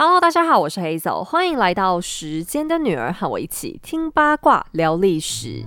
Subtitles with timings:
[0.00, 5.64] Hello，大家好，我是黑走，欢迎来到时间的女儿，和我一起听八卦聊历史。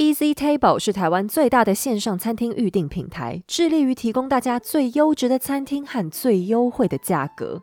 [0.00, 7.62] Easy Table 是台湾最大的线上餐厅预订平台，致力于提供大家最优质的餐厅和最优惠的价格。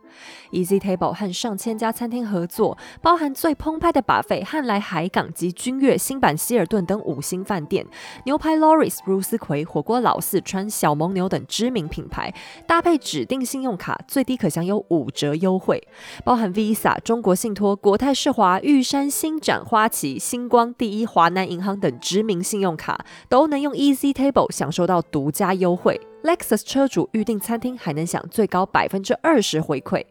[0.52, 7.88] Easy Table 和上千家餐厅合作，包含最澎湃的把费汉来海港及君悦、新版希尔顿等五星饭店，
[8.26, 12.32] 牛排 Loris、如斯葵、火锅老四川、小蒙牛等知名品牌，
[12.68, 15.82] 搭配指定信用卡，最低可享有五折优惠。
[16.24, 26.00] 包含 Visa、中国信托、国泰世华、玉山、新展、花旗、星光、第一、华南银行等知名名信用卡都能用 Easy Table 享受到独家优惠。
[26.24, 30.04] Lexus 车主预订餐厅还能享最高百分之二十回馈。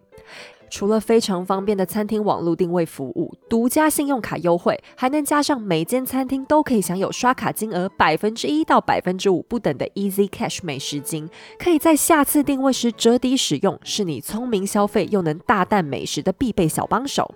[0.69, 17.33] 除了非常方便的餐厅网络定位服务、独家信用卡优惠，还能加上每间餐厅都可以享有刷卡金额百分之一到百分之五不等的 Easy Cash 美食金，可以在下次定位时折抵使用，是你聪明消费又能大啖美食的必备小帮手。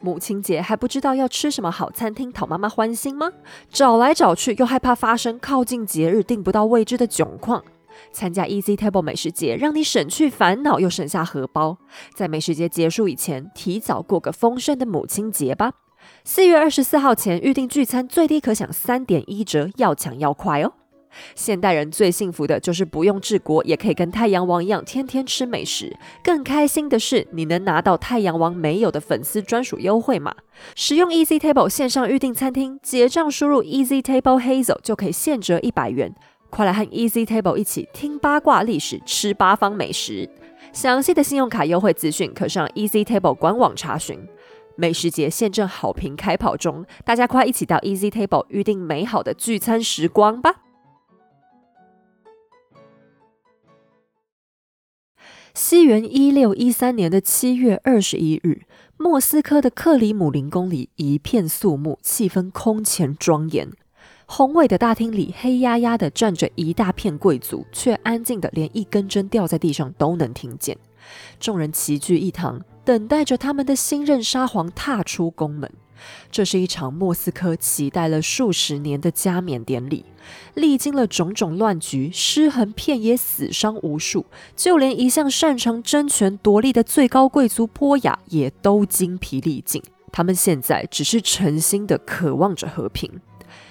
[0.00, 3.30] 母亲节还不知道要吃什么好餐厅讨妈妈欢心吗？
[3.70, 7.64] 找来找去又害怕发生靠近节日订不到位置的窘况。
[8.12, 11.78] 参加 Easy Table 美食节，让你省去烦恼又省下荷包。
[12.14, 15.72] 在美食节结束以前，提早过个丰盛的母亲节吧。
[16.22, 20.72] 四月二十四号前预定聚餐，最低可享三点一折，要抢要快哦。
[21.34, 25.96] 现代人最幸福的就是不用治国，也可以跟太阳王一样天天吃美食。
[26.22, 30.34] 更开心的是，你能拿到太阳王没有的粉丝专属优惠码。
[30.74, 36.14] 使用 Easy Table 线上预订餐厅，结账输入 Easy Table Hazel 就可以现折一百元。
[36.50, 40.28] 快来和 Easy Table 一起听八卦历史，吃八方美食。
[40.72, 44.18] 详细的信用卡优惠资讯，可上 Easy Table 官网查询。
[44.76, 50.67] 美食节现正好评开跑中，大家快一起到 Easy Table 预定美好的聚餐时光吧！
[55.60, 58.62] 西元一六一三年的七月二十一日，
[58.96, 63.68] 莫斯科的克里姆林宫里一片肃穆，气氛空前庄严。
[64.26, 70.78] 宏伟的大厅里，黑压压的站着一大片贵族，却安静的连一根针掉在地上都能听见。
[71.40, 75.68] 众人齐聚一堂，等待着他们的新任沙皇踏出宫门。
[76.30, 80.04] 这是一场莫斯科期待了数十年的加冕典礼，
[80.54, 84.26] 历经了种种乱局，尸横遍野，死伤无数，
[84.56, 89.82] 就连一向擅长争权夺利的最高贵族波雅也都精疲力尽。
[90.10, 93.20] 他们现在只是诚心的渴望着和平。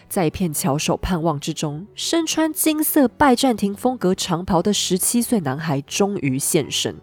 [0.07, 6.95] 在一片翘首盼望之中，身穿金色拜占庭风格长袍的十七岁男孩终于现身，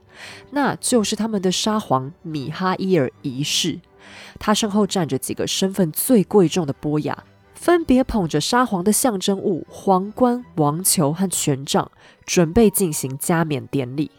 [0.53, 3.81] 那就是他们的沙皇米哈伊尔一世。
[4.39, 11.91] 他身后站着几个身份最贵重的波雅，分别捧着沙皇的象征物——皇冠、王球和权杖，
[12.25, 14.11] 准备进行加冕典礼。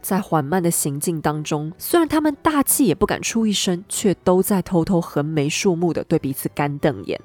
[0.00, 7.20] 在缓慢的行进当中，虽然他们大气也不敢出一声，却都在偷偷横眉竖目的对彼此干瞪眼。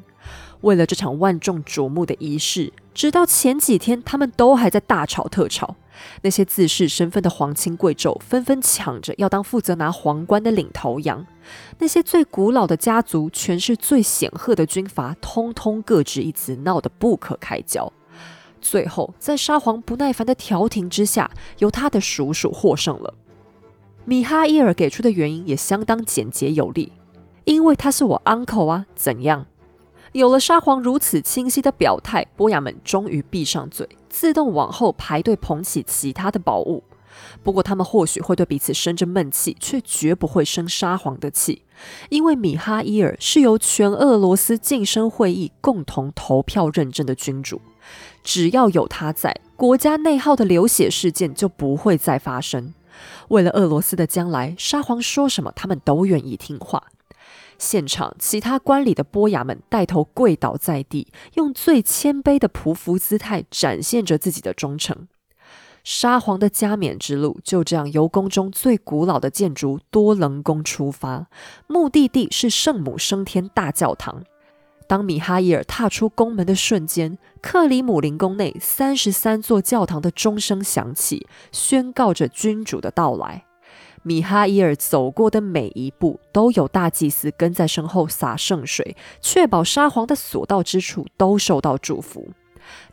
[0.61, 5.75] 为了这场万众瞩目的仪式，直到前几天，他们都还在大吵特吵。
[6.23, 11.25] 那些自视身份的皇亲贵胄纷纷抢着要当负责拿皇冠的领头羊；
[11.77, 17.91] 那些最古老的家族、权势最显赫的军阀，通通各执一词，闹得不可开交。
[18.59, 21.29] 最后，在沙皇不耐烦的调停之下，
[21.59, 23.13] 由他的叔叔获胜了。
[24.05, 26.91] 米哈伊尔给出的原因也相当简洁有力，
[27.43, 29.45] 因为他是我 uncle 啊，怎样？
[30.11, 36.83] 有了沙皇如此清晰的表态，波雅们终于闭上嘴，自动往后排队捧起其他的宝物。
[37.43, 41.63] 不过，他们或许会对彼此生着闷气，却绝不会生沙皇的气，
[42.09, 47.61] 因为米哈伊尔是由全俄罗斯晋升会议共同投票认证的君主。
[48.23, 52.73] 只要有他在，国家内耗的流血事件就不会再发生。
[53.29, 56.83] 为了俄罗斯的将来，沙皇说什么，他们都愿意听话。
[57.61, 65.07] 现场，其他官礼的波雅们带头跪倒在地，用最谦卑的匍匐姿态展现着自己的忠诚。
[65.83, 71.27] 沙皇的加冕之路就这样由宫中最古老的建筑多棱宫出发，
[71.67, 74.23] 目的地是圣母升天大教堂。
[74.87, 83.45] 当米哈伊尔踏出宫门的瞬间，克里姆林宫内三十三座教堂的钟声响起，宣告着君主的到来。
[84.03, 92.29] 米哈伊尔走过的每一步，都有大祭司跟在身后洒圣水，确保沙皇的所到之处都受到祝福。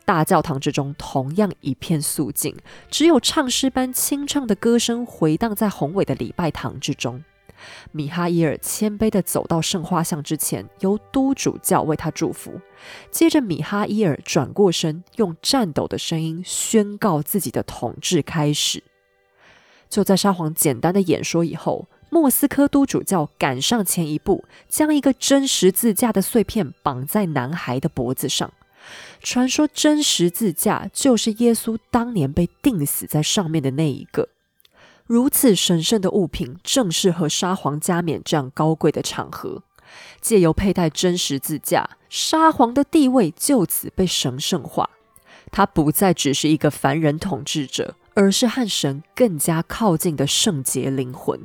[0.05, 2.55] 大教堂之中同样一片肃静，
[2.89, 7.23] 只有唱诗般清唱的歌声回荡在宏伟的礼拜堂之中。
[7.91, 12.61] 米哈伊尔谦卑地走到圣画像之前，由督主教为他祝福。
[13.11, 18.83] 接着，米哈伊尔转过身，用颤抖的声音宣告自己的统治开始。
[19.89, 28.51] 就在沙皇简单的演说以后，莫斯科督主教赶上前一步，将一个真十字架的碎片绑在男孩的脖子上。
[29.21, 34.29] 传说真十字架就是耶稣当年被钉死在上面的那一个。
[35.05, 39.63] 如此神圣的物品，正适合沙皇加冕这样高贵的场合。
[40.21, 44.89] 借由佩戴真十字架，沙皇的地位就此被神圣化。
[45.51, 51.39] 他不再只是一个凡人统治者，而是和神更加靠近的圣洁灵魂。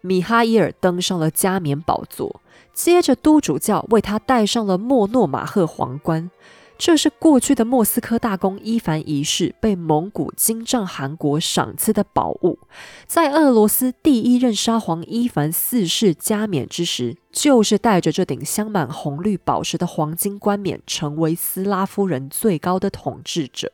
[0.00, 2.40] 米哈伊尔登上了加冕宝座，
[2.72, 6.30] 接着督主教为他戴上了莫诺马赫皇冠。
[6.76, 12.58] 这是过去的莫斯科大公伊凡一世被蒙古金帐汗国赏赐的宝物，
[13.06, 23.70] 在俄罗斯第一任沙皇伊凡四世加冕之时，就是带着这顶镶满红绿宝石的黄金冠冕，成为斯拉夫人最高的统治者。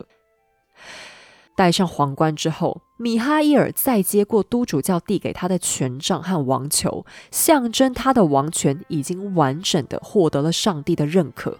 [1.60, 11.58] 戴上皇冠之后，米哈伊尔再接过督主教递给他的权杖和王球，象征他的王权已经完整的获得了上帝的认可。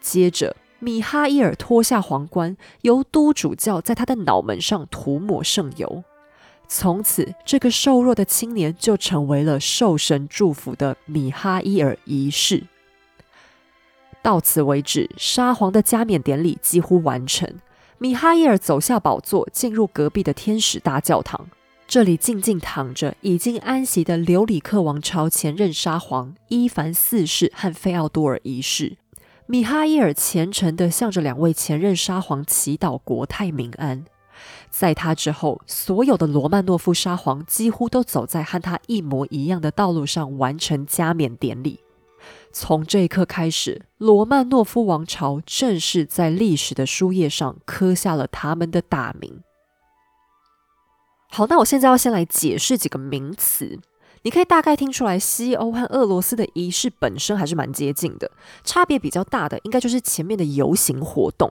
[0.00, 6.02] 接着，米哈伊尔脱下皇冠，由督主教在他的脑门上涂抹圣油。
[6.66, 12.64] 从此，这个瘦弱的青年就成为了受神祝福的米哈伊尔一世。
[14.22, 17.48] 到此为止，沙皇的加冕典礼几乎完成。
[18.02, 21.48] 米哈伊尔走下宝座，进入隔壁的天使大教堂。
[21.86, 28.96] 这里静静躺着已经安息的留里克王朝前任沙皇伊凡四世和费奥多尔一世。
[29.44, 34.06] 米哈伊尔虔诚地向着两位前任沙皇祈祷国泰民安。
[34.70, 41.80] 在他之后，所有的罗曼诺夫沙皇几乎都走在和他一模一样的道路上，完成加冕典礼。
[42.52, 49.40] 从这一刻开始，罗曼诺夫王朝正式在历史的书页上刻下了他们的大名。
[51.30, 53.78] 好，那我现在要先来解释几个名词。
[54.22, 58.30] 你可以大概听出来，西欧和俄罗斯的仪式本身还是蛮接近的，
[58.64, 61.50] 差别比较大的应该就是前面的游行活动。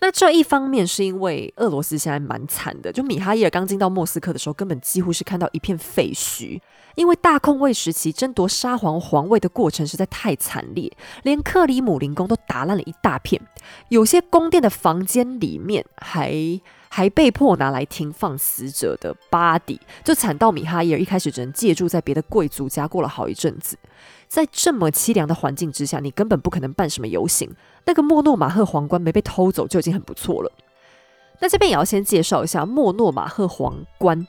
[0.00, 6.60] 那这一方面是因为俄罗斯现在蛮惨的，就米哈伊尔刚进到莫斯科的时候，根本几乎是看到一片废墟，
[6.94, 13.40] 因为大空位时期争夺沙皇皇位的过程实在太惨烈，连克里姆林宫都打烂了一大片，
[13.88, 16.60] 有些宫殿的房间里面还。
[16.94, 23.76] 还被迫拿来停放死者的巴底，就惨到米哈伊尔一开始只能借住在别的贵族家过了好一阵子。
[24.28, 27.50] 在这么凄凉的环境之下，你根本不可能办什么游行。
[27.86, 30.50] 那个莫诺马赫皇冠没被偷走就已经很不错了。
[31.40, 34.26] 那这边也要先介绍一下莫诺马赫皇冠。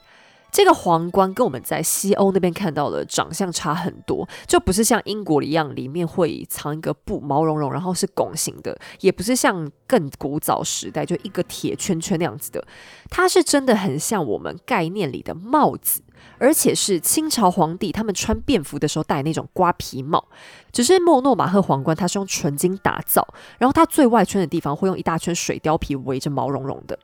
[0.56, 12.66] 这个皇冠跟我们在西欧那边看到的长相差很多，就不是像英国一样里面会藏一个布毛茸茸，然后是拱形的，也不是像更古早时代就一个铁圈圈那样子的，
[13.10, 16.00] 它是真的很像我们概念里的帽子，
[16.38, 20.26] 而且是清朝皇帝他们穿便服的时候戴那种瓜皮帽，
[20.72, 26.98] 只是莫诺马赫皇冠它是用纯金打造，然后它最外圈的地方会用一大圈水貂皮围着毛茸茸的。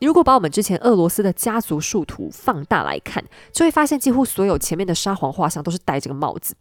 [0.00, 6.54] 你如果把我们之前俄罗斯的家族树图放大来看，就会发现几乎所有前面的沙皇画像都是戴这个帽子。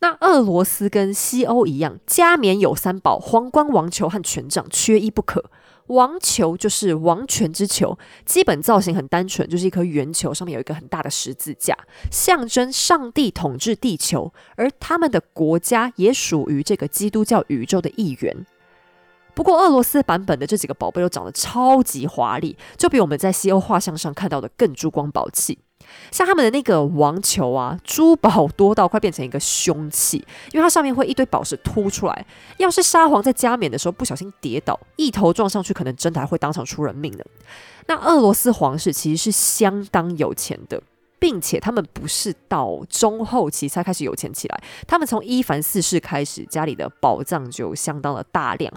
[0.00, 5.50] 那俄罗斯跟西欧一样，加冕有三宝：皇冠、王球和权杖，缺一不可。
[5.88, 11.76] 王球就是王权之球，基本造型很单纯，就是一颗圆球，上面有一个很大的十字架，
[12.10, 18.46] 象征上帝统治地球，而他们的国家也属于这个基督教宇宙的一员。
[19.34, 25.58] 不过，俄罗斯版本的这几个宝贝都长得超级华丽，就比我们在西欧画像上看到的更珠光宝气。
[26.10, 30.16] 像他们的那个王球啊，珠宝多到快变成一个凶器，
[30.52, 32.26] 因为它上面会一堆宝石凸出来。
[32.56, 37.26] 要是沙皇在加冕的时候不小心跌倒，一头撞上去，可能真的还会当场出人命的。
[37.86, 40.80] 那俄罗斯皇室其实是相当有钱的，
[41.18, 48.72] 并且他们不是到中后期才开始有钱起来，他们从伊凡四世开始，家里的宝藏就相当的大量。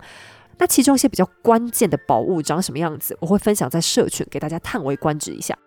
[0.59, 5.57] 那其中一些比较关键的宝物长什么样子，我会分享在社群给大家叹为观止一下。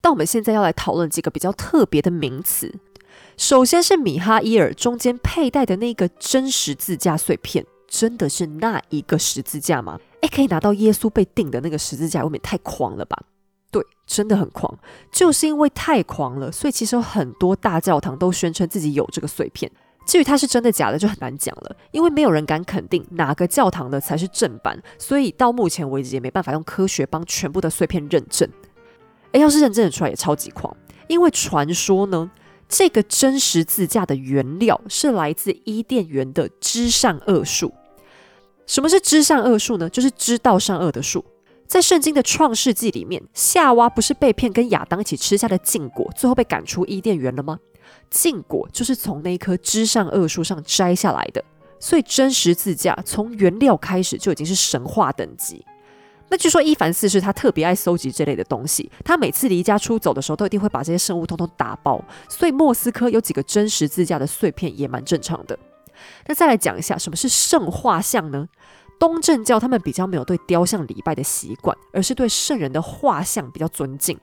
[0.00, 2.74] 但我们现在要来讨论几个比较特别的名词。
[3.36, 9.98] 首先是米哈伊尔中间佩戴的那个真十字架碎片，真的是那一个十字架吗？
[10.20, 13.16] 诶，可以拿到耶稣被钉的那个十字架，未免太狂了吧？
[13.70, 14.78] 对，真的很狂。
[15.10, 19.70] 就是因为太狂了，所以其实有很多大教堂都宣称自己有这个碎片。
[20.04, 28.48] 至于它是真的假的，就很难讲了，因为没有人敢肯定哪个教堂的才是正版，所以到目前为止也没办法用科学帮全部的碎片认证。
[29.32, 30.76] 诶，要是认证的出来也超级狂，
[31.08, 32.30] 因为传说呢，
[32.68, 37.72] 这个真实字架的原料是来自伊甸园的知善恶树。
[38.66, 39.88] 什么是知善恶树呢？
[39.88, 41.24] 就是知道善恶的树。
[41.66, 47.58] 在圣经的创世纪里面，夏娃不是被骗跟亚当一起吃下的禁果，最后被赶出伊甸园了吗？
[48.10, 51.44] 禁果就是从那棵枝上恶树上摘下来的。
[51.80, 55.66] 所以真实字架从原料开始就已经是神话等级。
[56.28, 62.02] 那据说伊凡四世他特别爱搜集这类的东西，他每次离家出走的时候都一定会把这些生物通通打包。
[62.28, 65.58] 所以莫斯科有几个真实字架的碎片也蛮正常的。
[66.26, 68.48] 那再来讲一下什么是圣画像呢？
[69.02, 74.16] 东正教他们比较没有对雕像礼拜的习惯，而是对圣人的画像比较尊敬。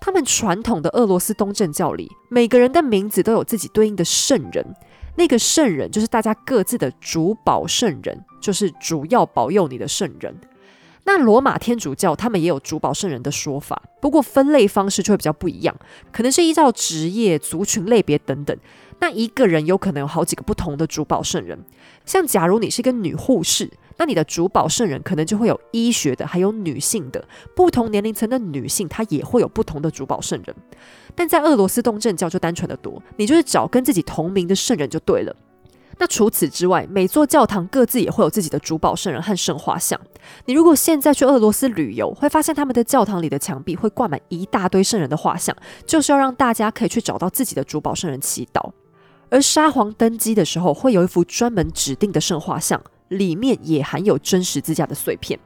[0.00, 4.66] 他们传统的俄罗斯东正教里，每个人的名字都有自己对应的圣人。
[5.14, 10.36] 那个圣人就是大家各自的主保圣人，就是主要保佑你的圣人。
[11.04, 15.76] 那罗马天主教他们也有主保圣人的说法，不过分类方式就会比较不一样，
[16.10, 18.58] 可能是依照职业、族群类别等等。
[18.98, 21.64] 那一个人有可能有好几个不同的主保圣人，
[22.04, 23.70] 像假如你是一个女护士。
[23.98, 30.54] 那你的主保圣人可能就会有医学的，还有女性的，不同年龄层的女性，她也会有不同的主保圣人。
[31.14, 35.34] 但在俄罗斯东正教就单纯的多，你就是找跟自己同名的圣人就对了。
[35.98, 39.98] 那除此之外，每座教堂各自也会有自己的主保圣人和圣画像。
[40.44, 48.72] 你如果现在去俄罗斯旅游，会发现他们的教堂里的墙壁会挂满一大堆圣人的画像，就是要让大家可以去找到自己的主保圣人祈祷。
[49.30, 52.78] 而沙皇登基的时候，会有一幅专门指定的圣画像。
[53.08, 55.38] 里面也含有真实字架的碎片。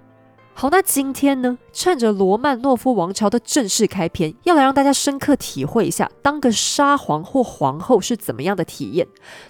[0.52, 9.06] 好，那今天呢，趁着罗曼诺夫王朝的正式开篇，要来让大家深刻体会一下当个沙皇或皇后是怎么样的体验。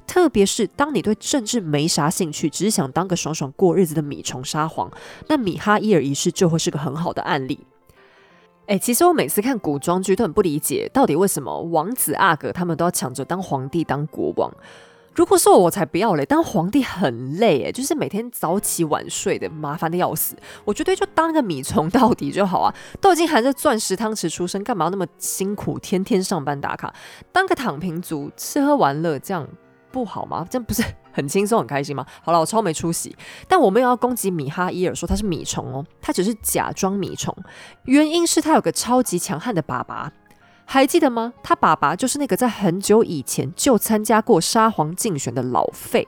[0.06, 4.88] 特别是当你对政治没啥兴趣，只想当个爽爽过日子的米虫沙皇，
[5.26, 7.66] 那米哈伊尔一世就会是个很好的案例。
[8.66, 14.48] 哎，其实我每次看古装剧都很不理解，到底为什么王子阿哥他们都要抢着当皇帝、当国王？
[15.12, 16.24] 如果是我，我才不要嘞！
[16.24, 20.36] 当皇帝很累诶，就是每天早起晚睡的，麻烦的要死。
[20.64, 22.74] 我绝对就当个米虫到底就好啊！
[23.00, 26.94] 都已经含着钻石汤匙出生，干嘛要那么辛苦，天天上班打卡？
[27.32, 29.46] 当个躺平族，吃喝玩乐，这样
[29.90, 30.46] 不好吗？
[30.48, 32.06] 这样不是很轻松很开心吗？
[32.22, 33.14] 好了，我超没出息，
[33.48, 37.36] 但我没有要攻击米哈伊尔，说他是米虫哦，他只是假装米虫，
[37.84, 40.12] 原因是他有个超级强悍的爸爸。
[40.72, 41.32] 还记得吗？
[41.42, 46.06] 他爸爸就是那个在很久以前就参加过沙皇竞选的老费，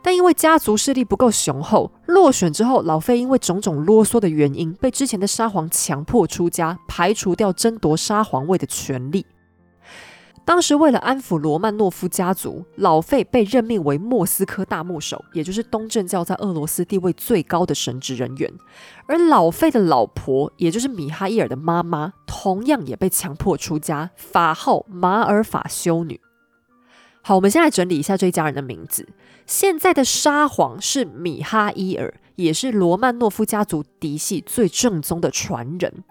[0.00, 9.26] 但因为家族势力不够雄厚，落选之后，老费因为种种啰嗦的原因，被之前的沙皇强迫出家，排除掉争夺沙皇位的权利。
[10.44, 18.52] 当时为了安抚罗曼诺夫家族，老费被任命为莫斯科大牧首，也就是东正教在俄罗斯地位最高的神职人员。
[19.06, 26.20] 而老费的老婆，也就是米哈伊尔的妈妈，同样也被强迫出家，法号马尔法修女。
[27.22, 29.08] 好，我们先来整理一下这一家人的名字。
[29.46, 36.04] 现在的沙皇是米哈伊尔，也是罗曼诺夫家族嫡系最正宗的传人。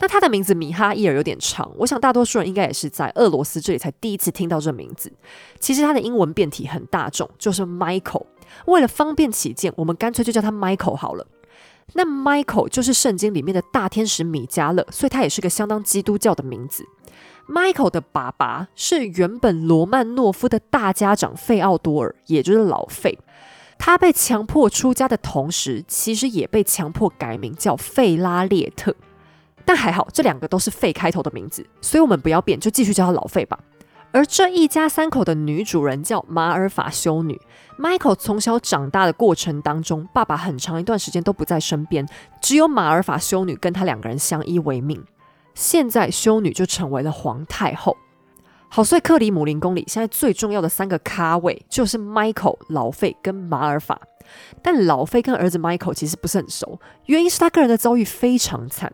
[0.00, 5.12] 那他的名字米哈伊尔有点长，我想大多数人应该也是在俄罗斯这里才第一次听到这名字。
[5.60, 8.24] 其实他的英文变体很大众，就是 Michael。
[8.66, 11.26] 为了方便起见，我们干脆就叫他 Michael 好了。
[11.92, 16.84] 那 Michael 就是圣经里面的大天使米迦勒，所以他也是个相当基督教的名字。
[17.48, 23.18] Michael 的爸爸是原本罗曼诺夫的大家长费奥多尔，也就是老费。
[23.76, 28.94] 他被强迫出家的同时，其实也被强迫改名叫费拉列特。
[29.70, 33.56] 但还好，这两个都是费开头的名字，所以我们不要变，就继续叫他老费吧。
[34.10, 37.40] 而这一家三口的女主人叫马尔法修女。
[37.78, 42.04] Michael 从小长大的过程当中，爸爸很长一段时间都不在身边，
[42.42, 45.00] 只有马尔法修女跟他两个人相依为命。
[45.54, 47.96] 现在修女就成为了皇太后。
[48.68, 54.00] 好，所以克里姆林宫里现在最重要的三个咖位就是 Michael、老费跟马尔法。
[54.64, 58.92] 但老费跟儿子 Michael 其实不是很熟，原因是他个人的遭遇非常惨。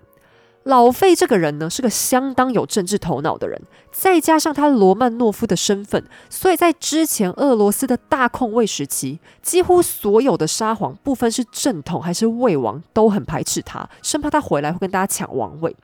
[0.67, 15.77] 老费这个人呢，是个相当有政治头脑的人，再加上他罗曼诺夫的身份，所以在之前俄罗斯的大空位时期，几乎所有的沙皇，不分是正统还是魏王，都很排斥他，生怕他回来会跟大家抢王位。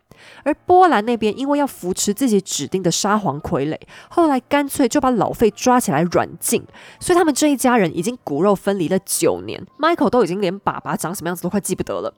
[0.42, 6.60] 而波兰那边因为要扶持自己指定的沙皇傀儡，后来干脆就把老费抓起来软禁，
[6.98, 12.12] 所以他们这一家人已经骨肉分离了九年，Michael 都已经连爸爸长什么样子都快记不得了。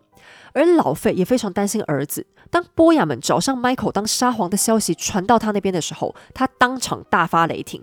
[0.53, 2.27] 而老费也非常担心儿子。
[2.51, 7.83] 当波雅们找上 Michael 当沙皇的消息传到他那边的时候，他当场大发雷霆：“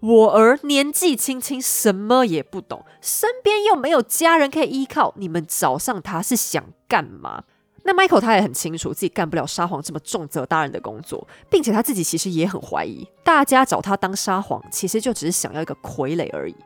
[0.00, 7.44] 我儿年纪轻轻，什么也不懂，身边又没有家人可以依靠，你们找上他是想干嘛？”
[7.88, 16.56] 那 Michael 他也很清楚自己干不了沙皇这么重责大任的工作，并且他自己其实也很怀疑，大家找他当沙皇，其实就只是想要一个傀儡而已。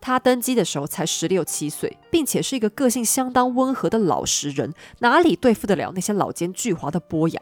[0.00, 7.40] 他登基的时候才十六七岁，并且是一个个性相当温和的老实人，哪里对付得了那些老奸巨猾的波雅？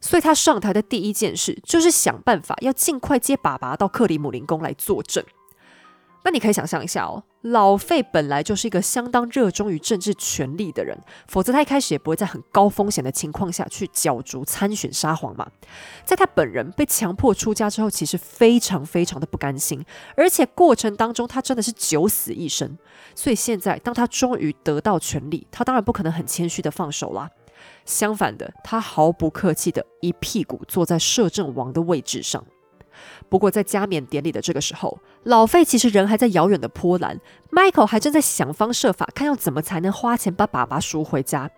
[0.00, 5.24] 所以他上台的第一件事就是想办法要尽快接爸爸到克里姆林宫来作证。
[6.24, 15.48] 那你可以想象一下哦，老费本来就是一个相当热衷于政治权力的人，否则他一开始也不会在很高风险的情况下去角逐参选沙皇嘛。
[16.04, 19.82] 在他本人被强迫出家之后，其实非常非常的不甘心，
[20.16, 22.76] 而且过程当中他真的是九死一生。
[23.14, 27.30] 所以现在当他终于得到权力，他当然不可能很谦虚的放手啦。
[27.84, 32.44] 相反的，他毫不客气的一屁股坐在摄政王的位置上。
[33.28, 41.50] 不过，在加冕典礼的这个时候，老费其实人还在遥远的波兰，Michael 还正在想方设法看要怎么才能花钱把爸爸赎回家。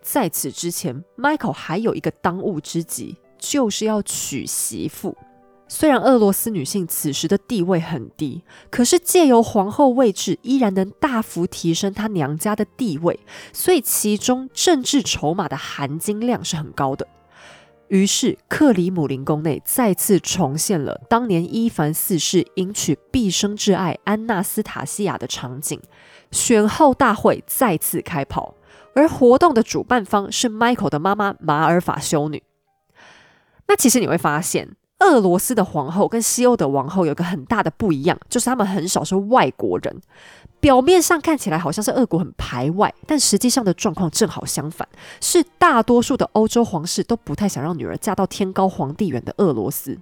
[0.00, 5.16] 在此之前，Michael 还有一个当务之急，就是要娶媳妇。
[5.70, 13.20] 虽然俄罗斯女性此时的地位很低，可是借由皇后位置，依然能大幅提升她娘家的地位，
[13.52, 17.06] 所以其中政治筹码的含金量是很高的。
[17.88, 25.80] 于是，克里姆林宫内再次重现了当年伊凡四世迎娶毕生挚爱安娜斯塔西亚的场景，
[26.30, 28.54] 选后大会再次开跑，
[28.94, 32.42] 而活动的主办方是 Michael 的妈妈马尔法修女。
[33.66, 34.76] 那其实你会发现。
[35.00, 40.00] 俄罗斯的皇后跟西欧的王后有个很大的不一样，就是他们很少是外国人。
[40.60, 44.88] 表面上看起来好像是俄国很排外，但实际上的状况正好相反，
[45.20, 49.98] 是大多数的欧洲皇室都不太想让女儿嫁到天高皇帝远的俄罗斯。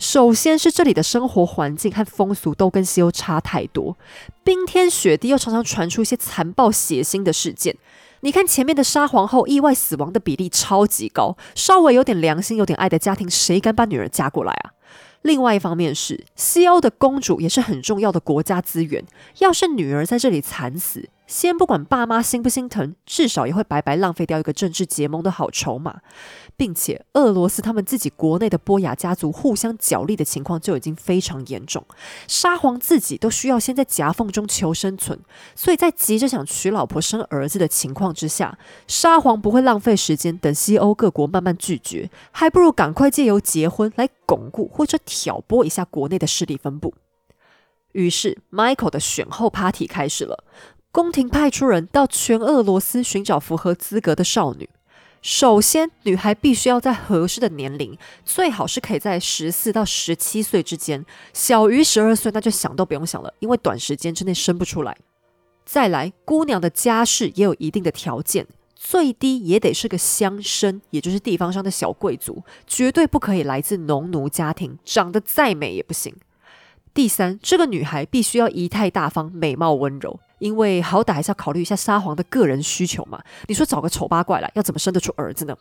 [0.00, 3.96] 首先是这里的生活环境和风俗都跟西欧差太多，
[4.42, 7.76] 冰天雪地，又常常传出一些残暴血腥的事件。
[8.24, 14.72] 你看前面的沙皇后意外死亡的比例超级高，稍微有点良心、有点爱的家庭，谁敢把女儿嫁过来啊？
[15.20, 19.04] 另外一方面是西欧的公主也是很重要的国家资源，
[19.40, 21.06] 要是女儿在这里惨死。
[21.26, 26.00] 先不管爸妈心不心疼，至少也会白白浪费掉一个政治结盟的好筹码，
[26.56, 31.84] 并且俄罗斯他们自己国内的波雅家族互相角力的情况就已经非常严重，
[32.28, 35.18] 沙皇自己都需要先在夹缝中求生存，
[35.54, 46.94] 所以在急着想娶老婆生儿子的情况之下，沙皇不会浪费时间等西欧各国慢慢拒绝，还不如赶快借由结婚来巩固或者挑拨一下国内的势力分布。
[47.92, 50.44] 于是，Michael 的选后 party 开始了。
[50.94, 54.70] 宫廷派出人到全俄罗斯寻找符合资格的少女。
[55.20, 61.04] 首先，女孩必须要在合适的年龄，最好是可以在十四到十七岁之间。
[61.32, 64.96] 小于十二岁，那就想都不用想了，因为短时间之内生不出来。
[65.64, 76.14] 再来，姑娘的家世也有一定的条件，最低也得是个乡绅，也就是地方上的小贵族，绝对不可以来自农奴家庭，长得再美也不行。
[76.92, 80.20] 第三，这个女孩必须要仪态大方、美貌温柔。
[80.44, 83.18] 因为好歹还是要考虑一下沙皇的个人需求嘛。
[83.48, 85.56] 你说找个丑八怪来，要怎么生得出儿子呢？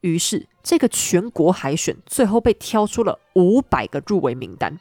[0.00, 4.76] 于是这个全国海选最后被挑出了五百个入围名单。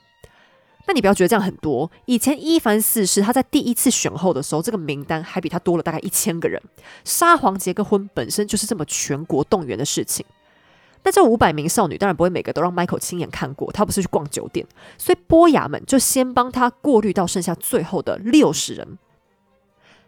[0.88, 6.60] 那你不要觉得这样很多，以前伊凡四世他在第一次选后的时候，这个名单还比他多了大概一千个人。
[7.06, 10.26] 沙皇结个婚本身就是这么全国动员的事情。
[11.04, 14.66] 那这五百名少女当然不会每个都让 Michael 亲眼看过，他不是去逛酒店，
[14.98, 18.98] 所以波雅们就先帮他过滤到剩下最后的六十人。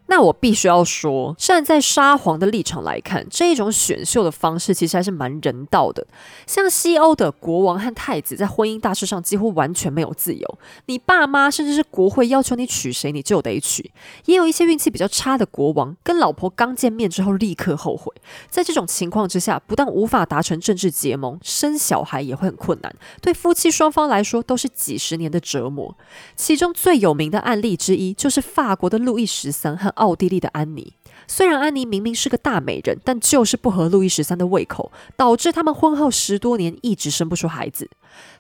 [0.08, 6.06] 那我必须要说，站在沙皇的立场来看，这一种选秀的方式其实还是蛮人道的。
[6.46, 13.90] 像西欧的国王和太子，在婚姻大事上几乎完全没有自由，你爸妈甚至是国会要求你娶谁，你就得娶。
[14.26, 18.14] 也有一些运气比较差的国王，跟老婆刚见面之后立刻后悔。
[18.50, 25.96] 在这种情况之下，不但无法达成政治结盟，生小孩也会很困难，对夫妻双方来说都是几十年的折磨。
[26.36, 29.93] 其中最有名的案例之一，就是法国的路易十三和。
[29.96, 30.94] 奥地利的安妮，
[31.28, 37.90] 虽然安妮明明是个大美人，但就是不合路易十三的胃口，导致他们婚后十多年一直生不出孩子。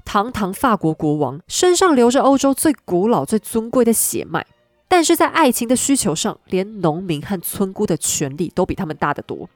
[0.06, 4.46] 堂堂法国国王身上流着欧洲最古老、最尊贵的血脉，
[4.88, 9.50] 但是在爱情的需求上，连农民和村姑的权利都比他们大得多。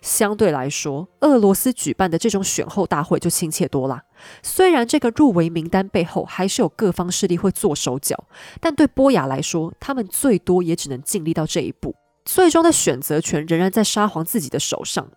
[0.00, 4.02] 相对来说，俄罗斯举办的这种选后大会就亲切多了。
[4.42, 8.24] 虽然这个入围名单背后还是有各方势力会做手脚，
[8.60, 11.94] 但对波雅来说，他们最多也只能尽力到这一步。
[12.24, 15.08] 最终的选择权仍然在沙皇自己的手上。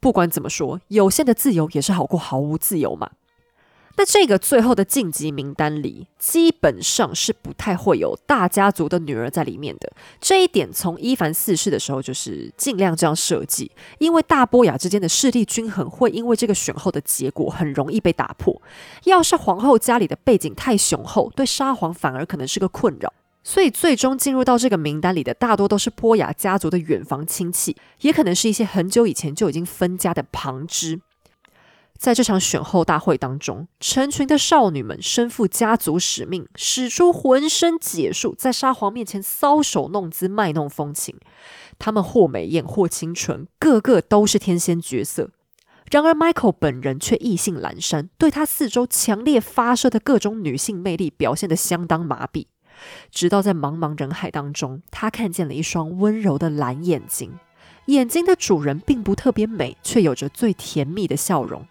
[0.00, 3.10] 不管怎么说，有限的自由也是好过毫无自由嘛。
[3.96, 9.92] 那这个最后的晋级名单里，基本上是不太会有大家族的女儿在里面的。
[10.20, 18.60] 这一点从伊凡四世的时候就是尽量这样设计，因为大波雅之间的势力均衡，会因为这个选后的结果很容易被打破。
[19.04, 23.12] 要是皇后家里的背景太雄厚，对沙皇反而可能是个困扰。
[23.44, 31.00] 所以最终进入到这个名单里的，大多都是波雅家族的远房亲戚，也可能是一些很久以前就已经分家的旁支。
[32.02, 41.14] 在这场选后大会当中，成群的少女们身负家族使命，使出浑身解数，在沙皇面前搔首弄姿、卖弄风情。
[41.78, 45.30] 她们或美艳，或清纯，个个都是天仙角色。
[45.92, 52.46] 然而，Michael 本人却意兴阑珊，对他四周强烈发射的各种女性魅力表现得相当麻痹。
[53.12, 57.38] 直到在茫茫人海当中，他看见了一双温柔的蓝眼睛，
[57.86, 61.64] 眼睛的主人并不特别美，却有着最甜蜜的笑容。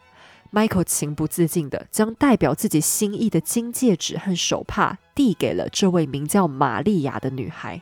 [0.52, 7.82] Michael 情不自禁地将代表自己心意的金戒指和手帕递给了这位名叫玛利亚的女孩。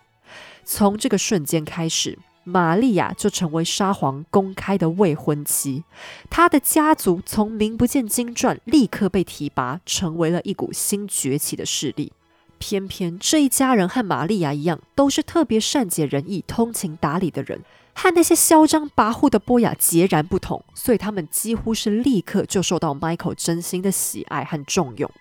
[0.63, 5.83] 从这个瞬间开始，玛利亚就成为沙皇公开的未婚妻。
[6.29, 12.13] 她的家族从名不见经传，立刻被提拔，成为了一股新崛起的势力。
[12.59, 17.61] 偏偏这一家人和玛利亚一样，都是特别善解人意、通情达理的人。
[18.01, 25.11] 和那些嚣张跋扈的波雅截然不同，所以他们几乎是立刻就受到 Michael 真心的喜爱和重用。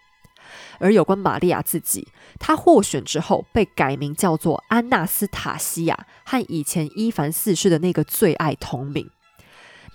[0.78, 2.06] 而有关玛利亚自己，
[2.38, 9.10] 她获选之后被改名叫做安娜斯塔西亚，和以前伊凡四世的那个最爱同名。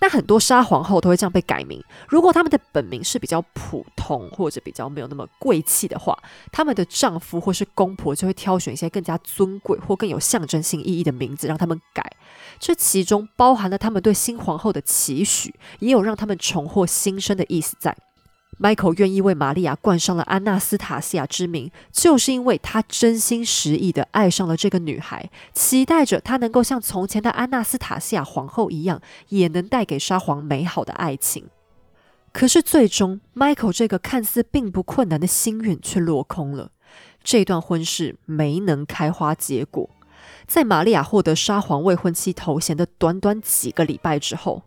[0.00, 1.82] 那很多沙皇后都会这样被改名。
[2.06, 6.18] 如果他们的本名是比较普通或者比较没有那么贵气的话，
[6.52, 12.04] 他们的丈夫或是公婆就会挑选一些更加尊贵或更有象征性意义的名字让他们改。
[12.58, 17.96] 这其中包含了他们对新皇后的期许，也有让他们重获新生的意思在。
[18.60, 31.46] Michael 愿意为玛利亚冠上了安娜斯塔西亚之名，就是因为他真心实意的爱上了这个女孩，期待着她能够像从前的安娜斯塔西亚皇后一样，也能带给沙皇美好的爱情。
[32.32, 36.70] 可是最终，Michael 这个看似并不困难的心愿却落空了，
[37.24, 39.90] 这段婚事没能开花结果。
[40.46, 44.62] 在玛利亚获得沙皇未婚妻头衔的短短几个礼拜之后。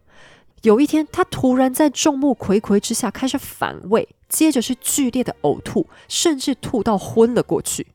[0.63, 7.87] 有一天，他突然在众目睽睽之下开始反胃，接着是剧烈的呕吐，甚至吐到昏了过去。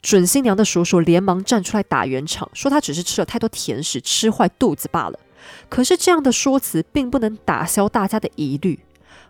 [0.00, 5.18] 准新娘的叔叔连忙站出来打圆场，说他只是吃了太多甜食，吃坏肚子罢了。
[5.68, 8.80] 可是这样的说辞并不能打消大家的疑虑。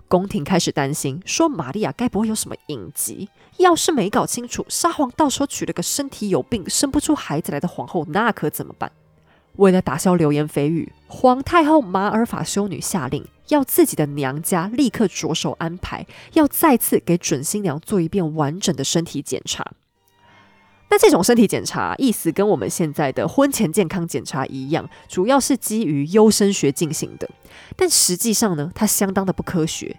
[0.08, 3.28] 宫廷开始担心，说玛利亚该不会有什么隐疾？
[3.58, 8.90] 要是没搞清楚，沙皇到时候娶了个身体有病、生不出孩子来的皇后，那可怎么办？
[9.56, 19.72] 为了打消流言蜚语，皇太后马尔法修女下令，要自己的娘家立刻着手安排，要再次给准新娘做一遍完整的身体检查。
[20.90, 27.28] 那这种身体检查意思跟我们现在的婚前健康检查一样，主要是基于优生学进行的，
[27.76, 29.96] 但实际上呢，它相当的不科学。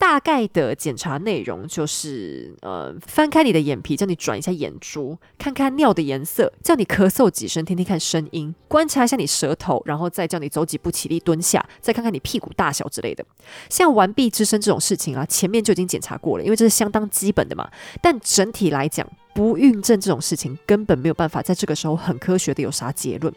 [0.00, 13.22] 大概的检查内容就是，呃，翻开你的眼皮，叫你转一下眼珠，看看尿的颜色，叫你咳嗽几声，听听看声音，观察一下你舌头，然后再叫你走几步起立蹲下，再看看你屁股大小之类的。
[13.68, 17.70] 像完璧之身这种事情啊，前面就已经检查过了，因为这是相当基本的嘛。
[18.00, 23.30] 但整体来讲，不孕症这种事情根本没有办法在这个时候很科学的有啥结论。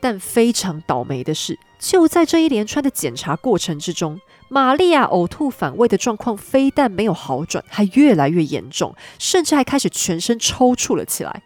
[0.00, 4.20] 但非常倒霉的是，就在这一连串的检查过程之中。
[4.52, 11.42] 玛利亚呕吐反胃的状况非但没有好转，还越来越严重，甚至还开始全身抽搐了起来。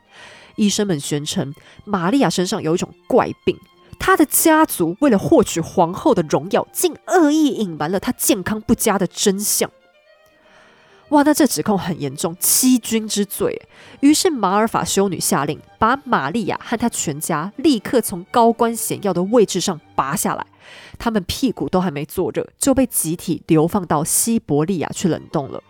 [0.57, 3.59] 医生们宣称，玛利亚身上有一种怪病，
[3.99, 9.71] 她的家族为了获取皇后的荣耀，竟恶意隐瞒了她健康不佳的真相。
[11.15, 13.63] 哇，那这指控很严重，欺君之罪。
[14.01, 20.45] 于是马尔法修女下令，把玛利亚和她全家立刻从高官显要的位置上拔下来。
[20.99, 25.63] 他们屁股都还没坐热，就被集体流放到西伯利亚去冷冻了。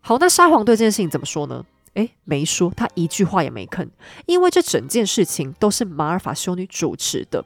[0.00, 1.64] 好，那沙皇对这件事情怎么说呢？
[1.94, 3.88] 诶，没说，他一句话也没吭，
[4.26, 7.42] 因为这整件事情都是马尔法修女主持的。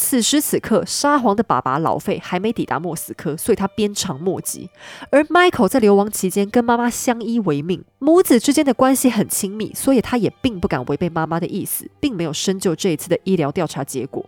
[0.00, 4.70] 此时此刻，沙皇的爸爸老费还没抵达莫斯科，所以他鞭长莫及。
[5.10, 14.24] 而 Michael 在流亡期间跟妈妈相依为命，母子之间的关系很亲密，所以他也并不敢违背妈妈的意思，并没有深究这一次的医疗调查结果。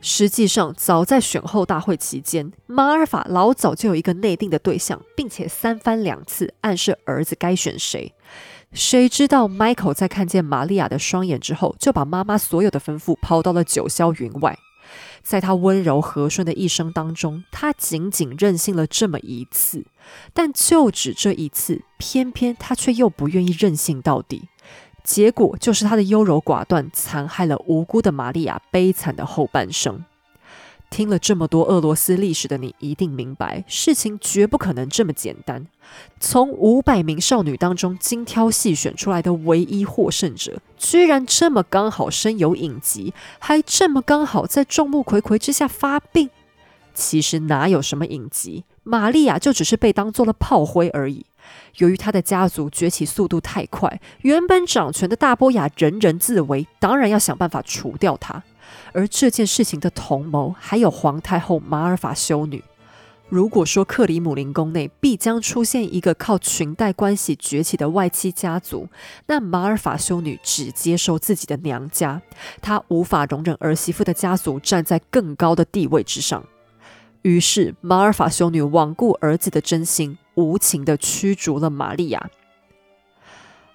[0.00, 8.14] 实际上，早在选后大会期间，马尔法老早就有一个内定的对象，并且三番两次暗示儿子该选谁。
[8.72, 14.56] 谁知道 Michael 在看见玛利亚的双眼之后，就把妈妈所有的吩咐抛到了九霄云外。
[15.22, 19.84] 在他温柔和顺的一生当中，他仅仅任性了这么一次，
[20.32, 24.48] 但就只这一次，偏偏他却又不愿意任性到底。
[25.04, 30.04] 结果就是他的优柔寡断，残害了无辜的玛利亚悲惨的后半生。
[30.92, 35.66] 听了这么多俄罗斯历史的你，一定明白，事情绝不可能这么简单。
[36.20, 46.28] 从五百名少女当中精挑细选出来的唯一获胜者，居然这么刚好身有隐疾，还这么刚好在众目睽睽之下发病。
[46.92, 51.24] 其实哪有什么隐疾，玛利亚就只是被当做了炮灰而已。
[51.78, 58.42] 由于他的家族崛起速度太快，原本掌权的大波雅人人自危，当然要想办法除掉他。
[58.92, 62.62] 而这件事情的同谋还有皇太后马尔法修女。
[63.28, 68.88] 如果说克里姆林宫内必将出现一个靠裙带关系崛起的外戚家族，
[69.26, 72.20] 那马尔法修女只接受自己的娘家，
[72.60, 76.44] 她无法容忍儿媳妇的家族站在更高的地位之上。
[77.22, 82.28] 于是，马尔法修女罔顾儿子的真心，无情地驱逐了玛利亚。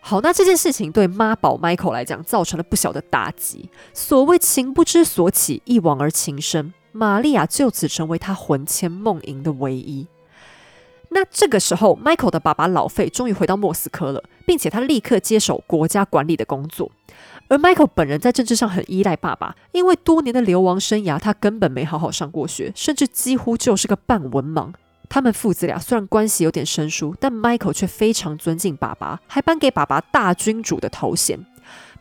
[0.10, 3.70] 好，那这件事情对妈宝 Michael 来讲造成了不小的打击。
[3.94, 10.08] 所谓情不知所起，一往而情深，玛利亚就此成为他魂牵梦萦的唯一。
[11.10, 16.90] 那这个时候，Michael 的爸爸老费终于回到莫斯科了，并且他立刻接手国家管理的工作。
[17.50, 24.72] 而 Michael 本人在政治上很依赖爸爸，因为多年的流亡生涯，他根本没好好上过学，甚至几乎就是个半文盲。
[25.10, 31.46] 他们父子俩虽然关系有点生疏，但 Michael 却非常尊敬爸爸，还颁给爸爸大君主的头衔。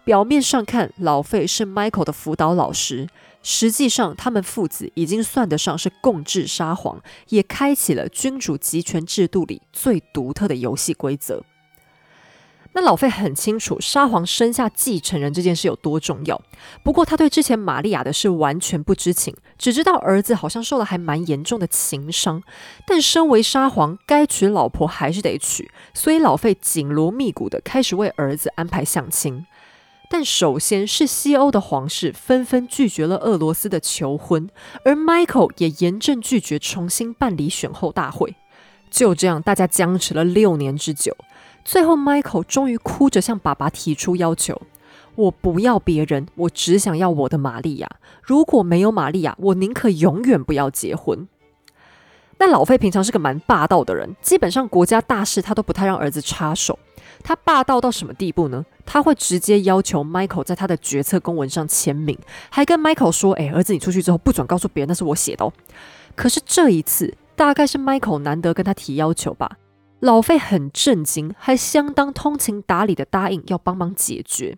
[0.04, 3.08] 表面上看，老费是 Michael 的辅导老师，
[3.42, 11.42] 实际上他们父子已经算得上是共治沙皇，也开启了君主集权制度里最独特的游戏规则。
[12.76, 16.38] 那老费很清楚沙皇生下继承人这件事有多重要，
[16.82, 22.42] 不过他对之前玛利亚的事完全不知情，只知道儿子好像受了还蛮严重的情伤。
[22.86, 29.46] 但身为沙皇，该娶老婆还是得娶，所以老费紧锣密鼓的开始为儿子安排相亲。
[30.10, 34.50] 但首先是西欧的皇室纷纷拒绝了俄罗斯的求婚，
[34.84, 38.36] 而 Michael 也严正拒绝重新办理选后大会。
[38.90, 41.16] 就这样，大家僵持了六年之久。
[41.66, 44.62] 最后，Michael 终于哭着向爸爸提出要求
[45.16, 47.90] ：“我不要别人，我只想要我的玛利亚。
[48.22, 51.26] 如果没有玛利亚，我宁可永远不要结婚。”
[52.38, 56.78] 那老费平常是个蛮霸道的人，基本上国家大事他都不太让儿子插手。
[57.24, 58.64] 他霸道到什么地步呢？
[58.84, 62.16] 他会直接要求 Michael 在他的决策公文上签名，
[62.48, 65.52] 还跟 Michael 说：“哎，儿子，你出去之后不准告诉别人那是我写的哦。”
[66.14, 69.50] 可是这一次，大概是 Michael 难得跟他提要求吧。
[70.00, 74.56] 老费很震惊，还相当通情达理的答应要帮忙解决。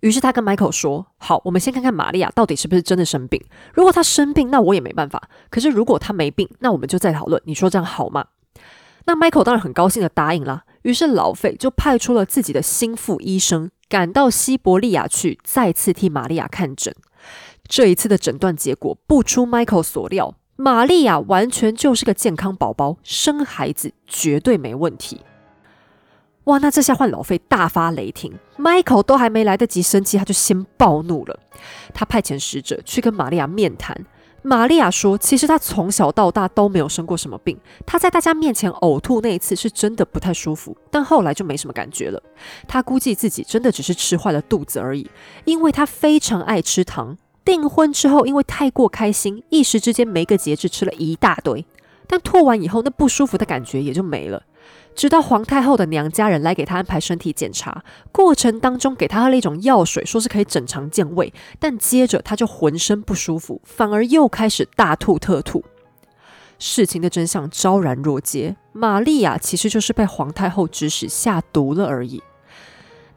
[0.00, 3.42] 于是他跟 Michael 说：“好，我们先看看玛利亚到底是不是真的生病。
[3.72, 5.30] 如果她生病，那我也没办法。
[5.48, 7.40] 可是如果她没病，那我们就再讨论。
[7.46, 8.26] 你说这样好吗？”
[9.06, 10.64] 那 Michael 当然很高兴的答应了。
[10.82, 16.94] 于是老费就派出了自己的心腹医生，赶到西伯利亚去，再次替玛利亚看诊。
[17.66, 20.34] 这一次的诊断结果不出 Michael 所料。
[20.56, 25.20] 玛利亚完全就是个健康宝宝，生孩子绝对没问题。
[26.44, 31.38] 哇，那这下换老费大发雷霆，Michael 都还没来得及生气，他就先暴怒了。
[31.92, 34.06] 他派遣使者去跟玛利亚面谈。
[34.42, 42.22] 玛利亚说，其实她从小到大都没有生过什么病，她在大家面前呕吐那一次是真的不太舒服，但后来就没什么感觉了。
[42.68, 45.10] 她估计自己真的只是吃坏了肚子而已，
[45.44, 47.18] 因为她非常爱吃糖。
[47.46, 51.64] 订婚之后，因为太过开心，一时之间没个节制，吃了一大堆。
[52.08, 54.42] 但吐完以后，那不舒服的感觉也就没了。
[54.96, 61.32] 直到皇太后的娘家人来给她安排身体检查，过程当中给她喝了一种药水，说是可以整肠健胃。
[61.60, 65.64] 但接着她就浑身不舒服，反而又开始大吐特吐。
[66.58, 72.22] 事情的真相昭然若揭，玛利亚其实就是被皇太后指使下毒了而已。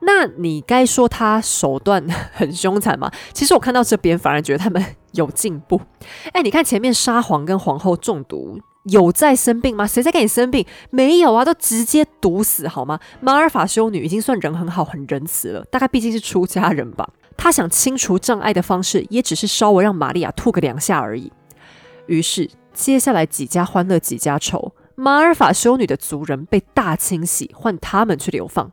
[0.02, 3.12] 那你该说他手段很凶残吗？
[3.34, 5.82] 其实我看到这边反而觉得他们有进步。
[6.34, 9.86] 哎，你看前面沙皇跟皇后中毒，有在生病吗？
[9.86, 10.66] 谁在给你生病？
[10.90, 13.00] 没有啊，都直接毒死好吗？
[13.20, 17.10] 马尔法修女已经算人很好、很仁慈了，大概毕竟是出家人吧。
[17.38, 21.32] 他想清除障碍的方式，也只是稍微让玛利亚吐个两下而已。
[22.08, 24.74] 于是接下来几家欢乐几家愁。
[25.00, 28.70] 马尔法修女的族人被大清洗，换他们去流放。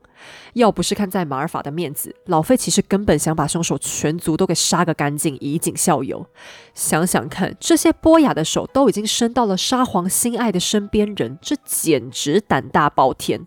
[0.54, 6.26] 要不是看在马尔法的面子，老费其实根本想把凶手全族都给杀个干净，以儆效尤。
[6.74, 13.46] 想想看，这些波雅的手都已经伸到了沙皇心爱的身边人，这简直胆大包天。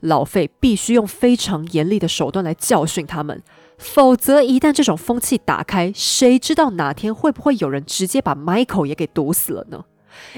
[0.00, 3.42] 老费必须用非常严厉的手段来教训他们。
[3.78, 9.84] 否则一旦这种风气打开，谁知道哪天会不会有人直接把 Michael 也给毒死了呢？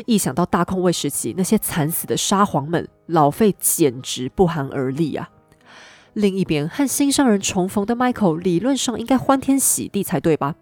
[0.06, 5.30] 一想到大空位时期那些惨死的沙皇们，老费简直不寒而栗啊！
[6.14, 10.56] 另一边，和心上人重逢的 Michael 理论上应该欢天喜地才对吧？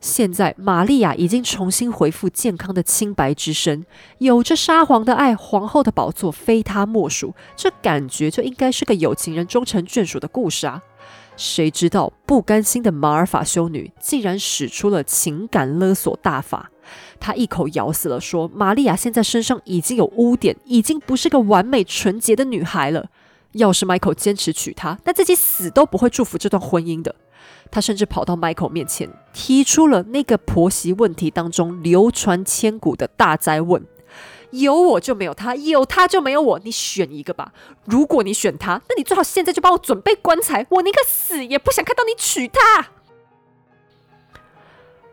[0.00, 3.84] 现在玛利亚已经重新恢复健康的清白之身，
[4.18, 10.82] 有着沙皇的爱，皇后的宝座非她莫属，这感觉就应该是个有情人终成眷属的故事啊！
[11.36, 16.70] 谁知道不甘心的马尔法修女竟然使出了情感勒索大法，
[17.18, 23.06] 他一口咬死了说玛利亚现在身上已经有污点，已经不是个完美纯洁的女孩了。
[23.52, 27.14] 要是 Michael 坚持娶她，那自己死都不会祝福这段婚姻的。
[27.70, 33.82] 他甚至跑到 Michael 面前，提出了那个婆媳问题当中流传千古的大灾问：
[34.50, 37.52] 有我就没有他，有他就没有我，你选一个吧。
[37.84, 42.90] 如果你选他，那你最好现在就帮我准备棺材，我宁可死也不想看到你娶她。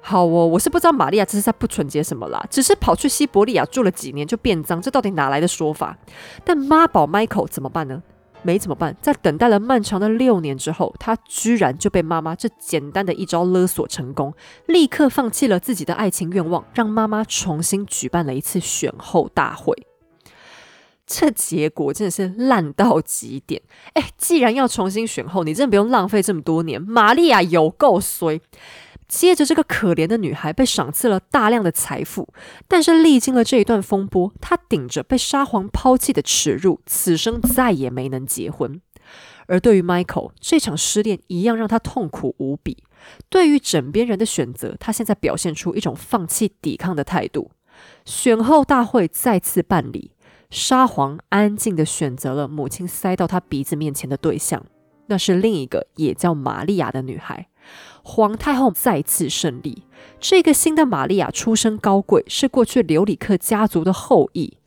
[0.06, 5.98] 好哦，我是不知道玛利亚这是在不纯洁什么啦，只是跑去西伯利亚住了几年就变脏，这到底哪来的说法？
[6.44, 8.04] 但妈宝 Michael 怎么办呢？
[8.42, 14.34] 没怎么办，在等待了漫长的六年之后，他居然就被妈妈这简单的一招勒索成功，
[14.66, 19.74] 立刻放弃了自己的爱情愿望，让妈妈重新举办了一次选后大会。
[21.08, 23.62] 这结果真的是烂到极点！
[23.94, 26.82] 哎，既然要重新选后，你真的不用浪费这么多年。
[26.82, 28.42] 玛利亚有够衰。
[29.08, 32.34] 接着，这个可怜的女孩被赏赐了大量的财富，
[32.68, 38.82] 但是历经了这一段风波，她顶着被沙皇抛弃的耻辱，此生再也没能结婚。
[39.48, 42.84] 而对于 Michael，这场失恋一样让他痛苦无比。
[43.30, 47.52] 对于枕边人的选择，他现在表现出一种放弃抵抗的态度。
[48.06, 50.12] 选后大会再次办理，
[50.50, 54.64] 沙皇安静的选择了母亲塞到他鼻子面前的对象，
[55.08, 57.50] 那是另一个也叫玛利亚的女孩。
[58.04, 59.84] 皇太后再次胜利。
[60.20, 64.58] 这个新的玛利亚出身高贵，是过去留里克家族的后裔。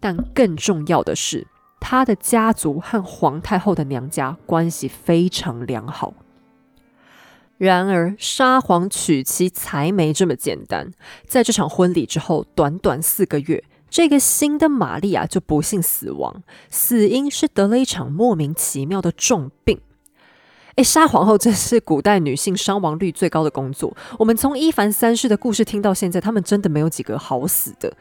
[0.00, 1.46] 但更重要的是，
[1.80, 6.14] 她的家族和皇太后的娘家关系非常良好。
[7.58, 10.92] 然而，沙皇娶妻才没这么简单。
[11.26, 19.80] 在这场婚礼之后，短短四个月，这个新的玛利亚就不幸死亡，死因是得了一场莫名其妙的重病。
[20.76, 23.96] 哎，杀皇后真是古代女性伤亡率最高的工作。
[24.18, 27.94] 我们从伊凡三世的故事听到现在，他们真的没有几个好死的。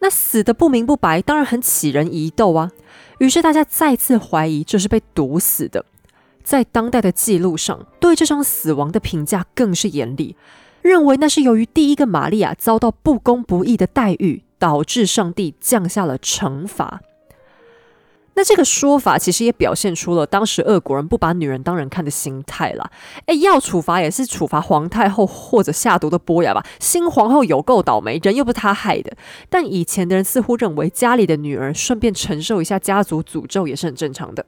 [0.00, 2.70] 那死的不明不白，当然很起人疑窦啊。
[3.18, 5.86] 于是大家再次怀疑这是被毒死的。
[6.44, 10.36] 在当代的记录上，对这场死亡的评价更是严厉，
[10.82, 17.00] 认为那是由于第一个玛利亚遭到不公不义的待遇，导致上帝降下了惩罚。
[18.38, 22.88] 那这个说法其实也表现出了当时俄国人不把女人当人看的心态啦。
[23.26, 26.64] 诶，要处罚也是处罚皇太后或者下毒的波雅吧。
[26.78, 29.16] 新皇后有够倒霉，人又不是她害的。
[29.50, 34.46] 但以前的人似乎认为家里的女儿顺便承受一下家族诅咒也是很正常的。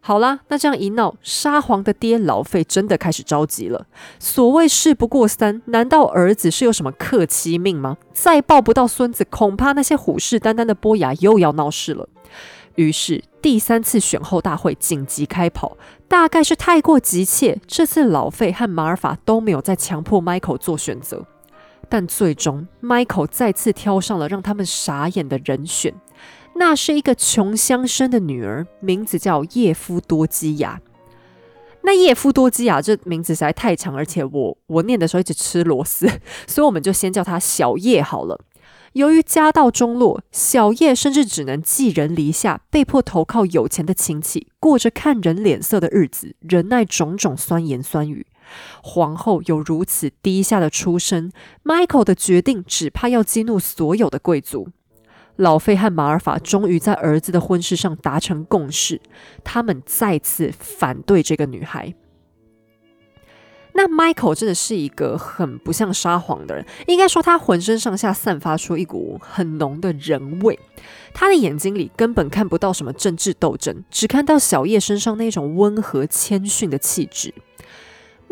[0.00, 3.86] 好啦，那这样一闹，沙皇的爹老费真的开始着急了。
[4.18, 7.98] 所谓事不过三，难道儿子是有什么克妻命吗？
[8.12, 12.08] 再抱不到孙子，恐怕那些虎视眈眈的波雅又要闹事了。
[12.76, 15.76] 于是第三次选后大会紧急开跑，
[16.08, 21.26] 大概是太过急切，这次老费和马尔法都没有再强迫 Michael 做选择，
[21.88, 25.94] 但最终 Michael 再次挑上了让他们傻眼的人选，
[26.54, 30.80] 那是一个穷乡绅的女儿，名字叫叶夫多基亚。
[31.84, 36.08] 那叶夫多基亚这名字实在太长，而且我我念的时候一直吃螺丝，
[36.46, 38.38] 所以我们就先叫她小叶好了。
[38.92, 48.26] 由于家道中落，小叶甚至只能寄人篱下，被迫投靠有钱的亲戚，过着看人脸色的日子，忍耐种种酸言酸语。
[48.82, 51.32] 皇后有如此低下的出身
[51.64, 54.68] ，Michael 的决定只怕要激怒所有的贵族。
[55.36, 59.00] 老费和马尔法终于在儿子的婚事上达成共识，
[59.42, 61.94] 他们再次反对这个女孩。
[63.74, 70.58] 那 Michael 真的是一个很不像撒谎的人，应该说他浑身上下散发出一股很浓的人味，
[71.14, 77.32] 他的眼睛里根本看不到什么政治斗争，只看到小叶身上那种温和谦逊的气质。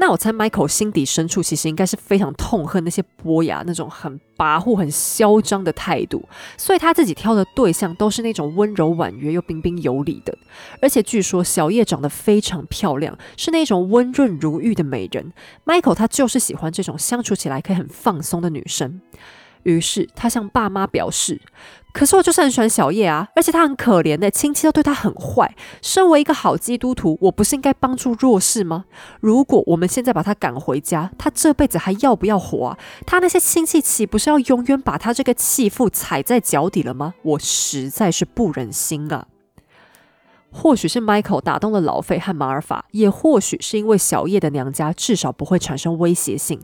[0.00, 6.26] 那我猜，Michael 心底深处其实应该是非常痛恨那些波雅那种很跋扈、很嚣张的态度，
[6.56, 10.34] 所以他自己挑的对象都是那种温柔婉约又彬彬有礼的。
[10.80, 15.34] 而且据说小叶长得非常漂亮，是那种温润如玉的美人。
[15.66, 19.02] Michael 他就是喜欢这种相处起来可以很放松的女生。
[19.62, 21.40] 于是他向爸妈表示
[21.92, 25.54] ：“可是我就是很喜欢小叶啊，而且他很可怜的，亲戚都对他很坏。
[25.82, 28.86] 身为一个好基督徒，我不是应该帮助弱势吗？
[29.20, 32.78] 如果我们现在把他赶回家，他这辈子还要不要活啊？
[33.06, 37.14] 他那些亲戚岂不是要永远把他这个弃妇踩在脚底了吗？
[37.22, 39.26] 我实在是不忍心啊！”
[40.52, 46.60] 或许是 Michael 打动了老费和马尔法，也或许是因为小叶的娘家至少不会产生威胁性，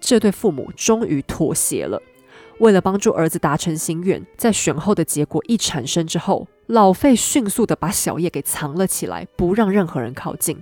[0.00, 2.00] 这对父母终于妥协了。
[2.60, 10.60] 为了帮助儿子达成心愿，在选后的结果一产生之后，老费迅速的把小叶给藏了起来，不让任何人靠近。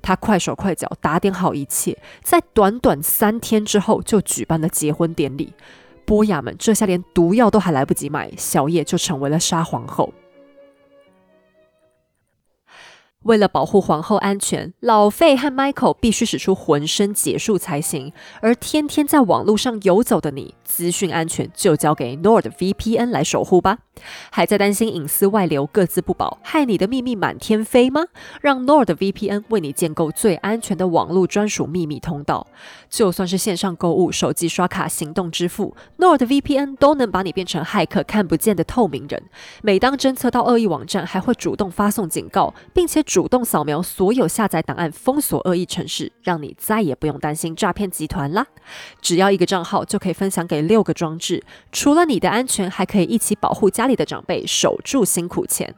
[0.00, 5.52] 他快手快脚打点好一切，在短短三天之后就举办了结婚典礼。
[6.04, 10.12] 波雅们这下连毒药都还来不及买，小叶就成为了沙皇后。
[13.22, 18.12] 为了保护皇后安全，老费和 Michael 必须使出浑身解数才行。
[18.40, 23.80] 而天天在网络上游走的你，资讯安全就交给 Nord VPN 来守护吧。
[24.30, 28.04] 还在担心隐私外流、各自不保，害你的秘密满天飞吗？
[28.40, 32.46] 让 Nord VPN 为你建构最安全的网络专属秘密通道。
[32.88, 39.22] 就算是线上购物、手机刷卡、行动支付，Nord VPN 都能把你变成骇客看不见的透明人。
[39.62, 48.46] 每当侦测到恶意网站，还会主动发送警告，并且主动扫描所有下载档案，封锁恶意城市，让你再也不用担心诈骗集团啦。
[49.02, 55.74] 只要一个账号就可以分享给六个装置，除了你的安全，还可以一起保护家里的长辈，守住辛苦钱。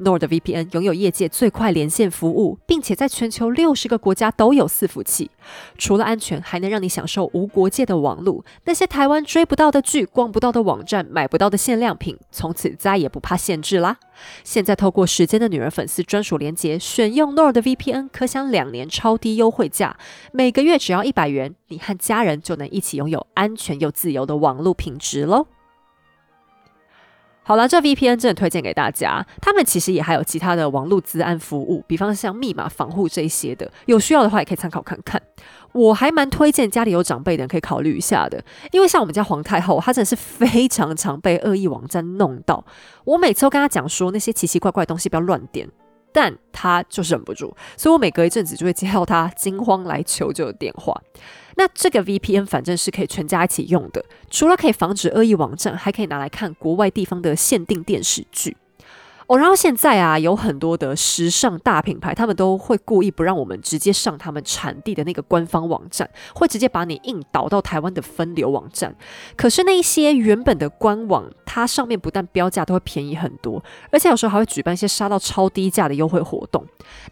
[0.00, 5.30] NordVPN 拥有业界最快连线服务，并且在全球六十个国家都有伺服器。
[5.78, 8.44] 除了安全，还能让你享受无国界的网路。
[8.64, 13.98] 那些台湾追不到的剧、逛不到的网站、买不到的限量品，从此再也不怕限制啦！
[14.42, 19.96] 现在透过时间的女儿粉丝专属连接，选用 NordVPN 可享两年超低优惠价，
[20.32, 25.46] 每个月只要一百元，你和家人就能一起拥有安全又自由的网络品质喽！
[27.48, 29.24] 好了，这 VPN 真的推荐给大家。
[29.40, 35.22] 他们其实也还有其他的网络资安服务，比方像密码防护这些的，有需要的话也可以参考看看。
[35.70, 42.64] 我还蛮推荐家里有长辈的人可以考虑一下的，因为像我们家皇太后，她真的是非常常被恶意网站弄到。
[43.04, 45.68] 我每次都跟她讲说，那些奇奇怪怪的东西不要乱点。
[46.16, 50.98] 但他就是忍不住，所以我每隔一阵子就会接到他惊慌来求救的电话。
[51.56, 58.56] 那这个 VPN 反正是可以全家一起用的，除了可以防止恶意网站，还可以拿来看国外地方的限定电视剧。
[59.28, 68.94] 哦，然后现在啊，有很多的时尚大品牌，他们都会故意不让我们直接上他们产地的那个官方网站，会直接把你硬导到台湾的分流网站。
[69.36, 73.60] 可是那一些原本的官网，它上面不但标价都会便宜很多，
[73.90, 76.64] 而且有时候还会举办一些杀到超低价的优惠活动。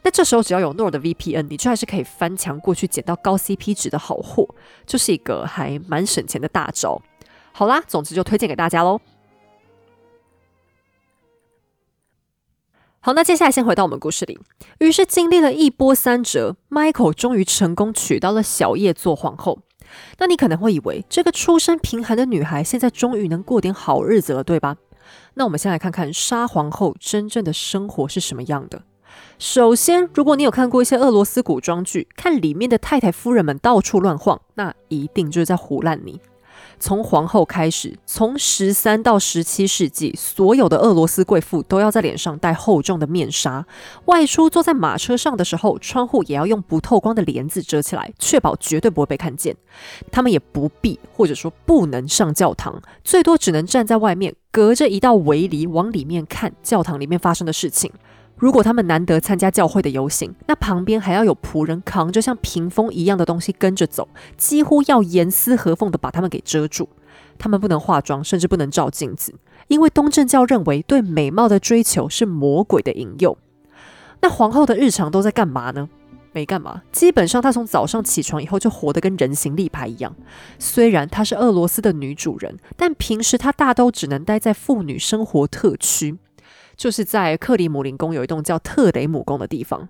[0.04, 4.46] 那这时候只要有 Nord 的 VPN，你就还是可以翻墙过去捡到高 CP 值的好货，
[4.86, 7.02] 就是一个还蛮省钱的大招。
[7.50, 9.00] 好啦，总之就推荐给大家喽。
[13.06, 14.38] 好，那接下来先回到我们故事里。
[14.78, 19.58] 于是经历了一波三折，Michael 终于成功娶到了小叶做皇后。
[20.16, 24.78] 那你可能会以为，这个出身贫寒的女孩现在终于能过点好日子了，对吧？
[25.34, 28.80] 那我们先来看看沙皇后真正的生活是什么样的。
[29.38, 36.18] 首先，如果你有看过一些俄罗斯古装剧，看里面的太太夫人们到处乱晃，那一定就是在胡乱你。
[36.78, 43.66] 从皇后开始，从十三到十七世纪，所有的俄罗斯贵妇都要在脸上戴厚重的面纱，
[44.06, 49.56] 外出坐在马车上的时候，窗户也要用不透光的帘子遮起来，确保绝对不会被看见。
[50.10, 57.90] 他们也不必，或者说不能上教堂，最多只能站在外面，隔着一道围篱往里面看教堂里面发生的事情。
[58.36, 66.88] 如果他们难得参加教会的游行，那旁边还要有仆人扛着像屏风一样的东西跟着走，几乎要严丝合缝的把他们给遮住。
[67.38, 69.34] 他们不能化妆，甚至不能照镜子，
[69.68, 73.36] 因为东正教认为对美貌的追求是魔鬼的引诱。
[74.20, 75.88] 那皇后的日常都在干嘛呢？
[76.32, 80.14] 没干嘛，基本上她从早上起床以后就活得跟人形立牌一样。
[80.58, 86.16] 虽然她是俄罗斯的女主人，但平时她大都只能待在妇女生活特区。
[86.76, 89.88] 就是在克里姆林宫有一栋叫特雷姆宫的地方。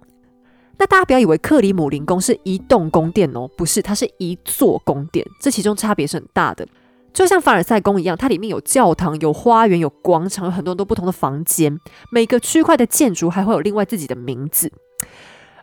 [0.76, 6.66] 那大家不要以为克里姆林宫是一栋宫殿哦，不是，它是一座宫殿，这其中差别是很大的。
[7.12, 11.78] 就像凡尔赛宫一样，它里面有教堂、有花园、有广场，有很多很多不同的房间。
[12.11, 14.72] 每个区块的建筑还会有另外自己的名字。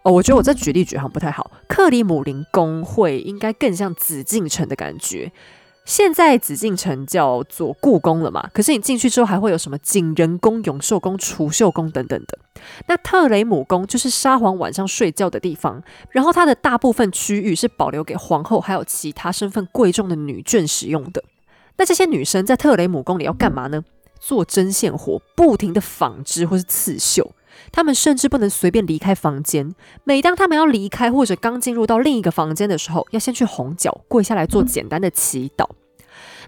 [0.04, 1.52] 哦，我觉得我这举例举好像不太好。
[1.68, 5.34] 克里姆林宫会应该更像紫禁城的感觉。
[5.84, 8.50] 现在紫禁城叫做故宫了嘛？
[8.54, 12.38] 可是你进去之后还会有什么景仁宫、永寿宫、储秀宫等等的。
[12.88, 21.24] 那特雷姆宫就是沙皇晚上睡觉的地方，然后它的大部分区域是保留给皇后还有其他身份贵重的女眷使用的。
[21.78, 23.84] 那这些女生在特雷姆宫里要干嘛呢？
[24.20, 27.32] 做针线活，不停的纺织或是刺绣。
[27.72, 29.74] 他们甚至不能随便离开房间。
[30.04, 35.68] 每当他们要离开或者刚进入到另一个房间的时候，要先去红角跪下来做简单的祈祷。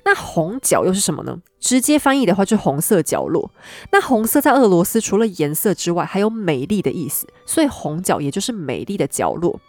[0.05, 1.39] 那红角又是什么呢？
[1.61, 3.49] 直接翻译的话，就是红色角落。
[3.91, 9.59] 那红色在俄罗斯除了颜色之外，还有美丽的意思，所以红角也就是美丽的角落。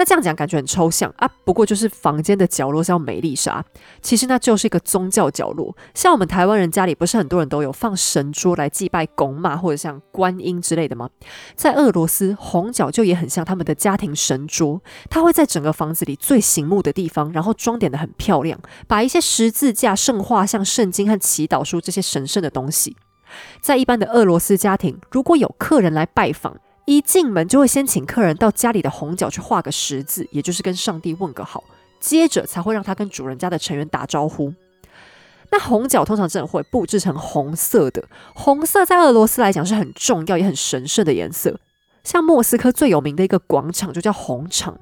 [0.00, 3.62] 那这样讲感觉很抽象啊，不过就是房间的角落叫美丽莎？
[4.00, 5.76] 其实那就是一个宗教角落。
[5.94, 11.10] 像我们台湾人家里不是很多人都有放神桌来祭拜公妈或者像观音之类的吗？
[11.54, 14.80] 在俄罗斯，红角就也很像他们的家庭神桌，
[15.10, 22.96] 它会在整个房子里最醒目的地方，然后装点的很漂亮，把一些十字架、圣画像、圣经和祈祷书这些神圣的东西，
[23.60, 26.56] 在一般的俄罗斯家庭，如果有客人来拜访。
[26.90, 31.62] 一进门就会先请客人到家里的红角去画个十字，也就是跟上帝问个好，
[32.00, 34.52] 接着才会让他跟主人家的成员打招呼。
[35.52, 38.02] 那红角通常真的会布置成红色的，
[38.34, 41.60] 红色在俄罗斯来讲是很重要也很神圣的颜色。
[42.02, 44.76] 像莫斯科最有名的一个广场就叫红场。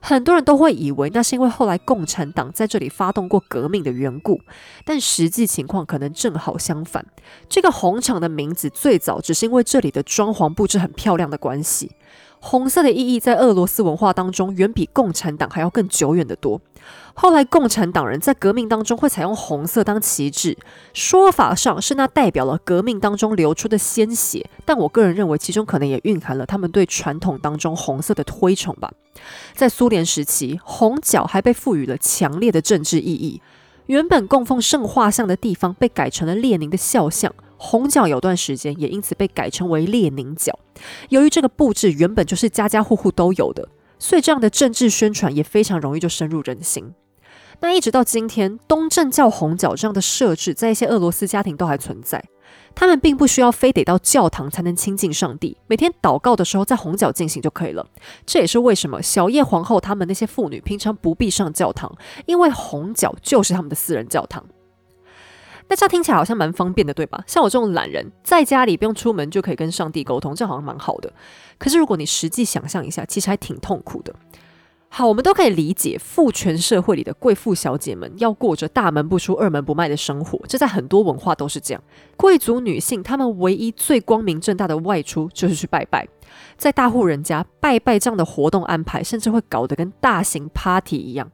[0.00, 4.40] 很多人都会以为那是因为后来共产党在这里发动过革命的缘故，
[4.84, 7.04] 但实际情况可能正好相反。
[7.48, 11.92] 这个红场的名字最早只是因为这里的装潢布置很漂亮的关系。
[12.40, 16.60] 红色的意义在俄罗斯文化当中远比共产党还要更久远的多。
[17.14, 20.56] 后来共产党人在革命当中会采用红色当旗帜，
[20.92, 28.92] 说法上是那代表了革命当中流出的鲜血，但我个人认为其中可能也蕴含了他们对传统当中红色的推崇吧。
[29.54, 33.40] 在苏联时期，红角还被赋予了强烈的政治意义，
[33.86, 37.34] 原本供奉圣画像的地方被改成了列宁的肖像。
[37.56, 40.58] 红角有段时间也因此被改称为列宁角。
[41.08, 46.92] 由于这个布置原本就是家家户户都有的，所以这样的政治宣传也非常容易就深入人心。
[47.60, 52.22] 那一直到今天，东正教红角这样的设置在一些俄罗斯家庭都还存在。
[52.74, 57.88] 他们并不需要非得到教堂才能亲近上帝，每天祷告的时候在红角进行就可以了。
[58.26, 61.90] 这也是为什么小叶皇后他们那些妇女平常不必上教堂，
[62.26, 64.44] 因为红角就是他们的私人教堂。
[65.68, 67.22] 那这样听起来好像蛮方便的，对吧？
[67.26, 71.12] 像我这种懒人，在家里不用出门就可以跟上帝沟通，这好像蛮好的。
[71.58, 74.14] 可是如果你实际想象一下，其实还挺痛苦的。
[74.88, 81.82] 好，我们都可以理解，父权社会里的贵妇小姐们要过着大门不出、二门不迈的生活，这在很多文化都是这样。
[82.16, 86.06] 贵族女性她们唯一最光明正大的外出就是去拜拜，
[86.56, 91.30] 在大户人家拜拜这样的活动安排，甚至会搞得跟大型 party 一样。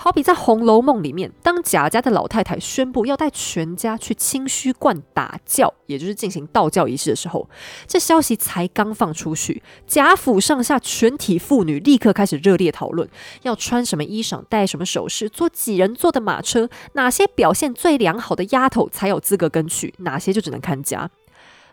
[0.00, 7.50] 好比在《红楼梦》里面，当贾家的老太太宣布要带全家去清虚观打醮，也就是进行道教仪式的时候，
[7.84, 13.08] 这消息才刚放出去，贾府上下全体妇女立刻开始热烈讨论，
[13.42, 21.10] 要穿什么衣裳、戴什么首饰、坐几人坐的马车，哪些表现最良好的丫头才有资格跟去，哪些就只能看家。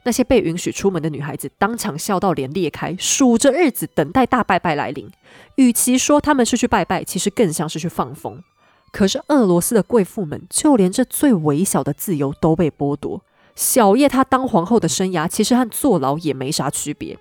[0.06, 5.10] 那些被允许出门的女孩子当场笑到脸裂开，数着日子等待大拜拜来临。
[5.56, 8.42] 与其说他们是去拜拜，其实更像是去放风。
[8.92, 13.22] 可是俄罗斯的贵妇们，就连这最微小的自由都被剥夺。
[13.56, 17.18] 小叶她当皇后的生涯，其实和坐牢也没啥区别。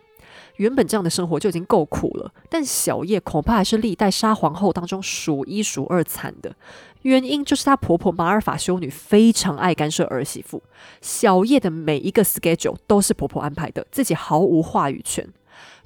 [0.56, 6.54] 原本这样的生活就已经够苦了，但小叶恐怕还是历代杀皇后当中数一数二惨的。
[7.02, 10.62] 原因就是她婆婆玛尔法修女非常爱干涉儿媳妇，
[11.00, 15.28] 小叶的每一个 schedule 都是婆婆安排的，自己毫无话语权。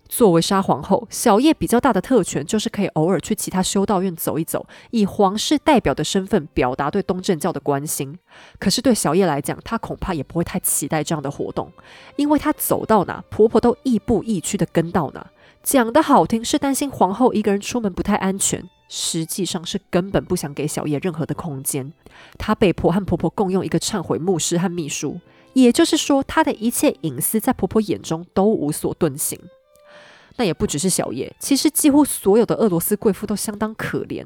[0.08, 8.18] 作为沙皇后，小叶比较大的特权就是可以偶尔去其他修道院走一走，以皇室代表的身份表达对东正教的关心。
[8.58, 11.70] 可是对小叶来讲，她恐怕也不会太期待这样的活动，
[12.16, 15.26] 因为她走到哪，婆婆都亦步亦趋的跟到哪。
[15.62, 21.92] 讲的好听是担心皇后一个人出门不太安全，实际上是根本不想给小叶任何的空间。
[22.38, 25.20] 她被迫和婆婆共用一个忏悔牧师和秘书，
[25.52, 29.38] 也就是说，她的一切隐私在婆婆眼中都无所遁形。
[30.38, 34.24] 那也不只是小叶，其实几乎所有的俄罗斯贵妇都相当可怜。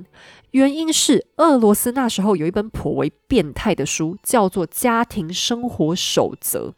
[0.52, 6.74] 原因是俄罗斯那时候有一本颇为变态的书，叫做《家庭生活守则》。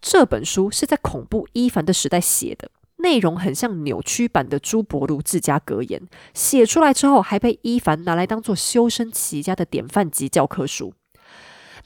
[0.00, 6.00] 这本书是在恐怖伊凡的时代写的，内容很像扭曲版的朱伯卢治家格言。
[6.32, 10.94] 写出来之后，还被伊凡拿来当做修身齐家的典范级教科书。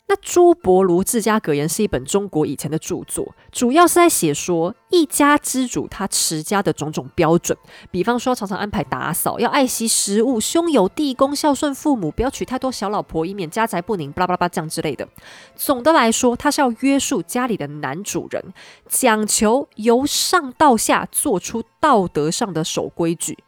[0.06, 7.56] 那朱伯如治家格言是一本中国以前的著作，主要是在写说一家之主他持家的种种标准，
[7.90, 15.08] 比方说常常安排打扫，要爱惜食物，兄友弟恭，孝顺父母，不要娶太多小老婆，以免家宅不宁，巴拉巴拉巴这样之类的。
[15.56, 18.52] 总的来说，他是要约束家里的男主人，
[18.86, 23.38] 讲求由上到下做出道德上的守规矩。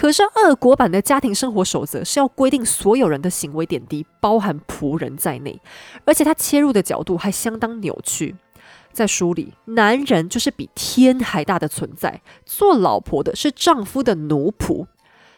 [0.00, 5.60] 可是俄国版的家庭生活守则是要规定所有人的行为点滴，包含仆人在内，
[6.06, 8.34] 而且他切入的角度还相当扭曲。
[8.94, 14.86] 在书里，男人就是比天还大的存在，做老婆的是丈夫的奴仆。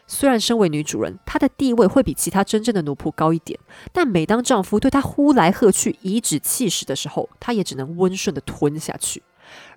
[0.07, 3.59] 虽然身为女主人，她的地位会比其他真正的奴仆高一点，
[3.91, 9.21] 但每当丈夫对她呼来喝去、颐指气使的时候，她也只能温顺的吞下去。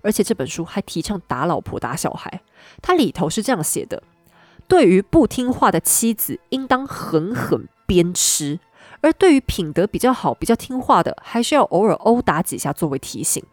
[0.01, 2.41] 而且这本书还提倡打老婆、打小孩，
[2.81, 4.01] 它里头是这样写的。
[4.67, 8.59] 对于不听话的妻子，应当狠狠鞭笞；
[9.01, 13.43] 而对于品德比较好、比较听话的，还是要偶尔殴打几下作为提醒。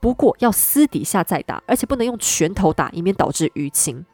[0.00, 4.04] 不过要私底下再打，而且不能用拳头打，以免导致淤青。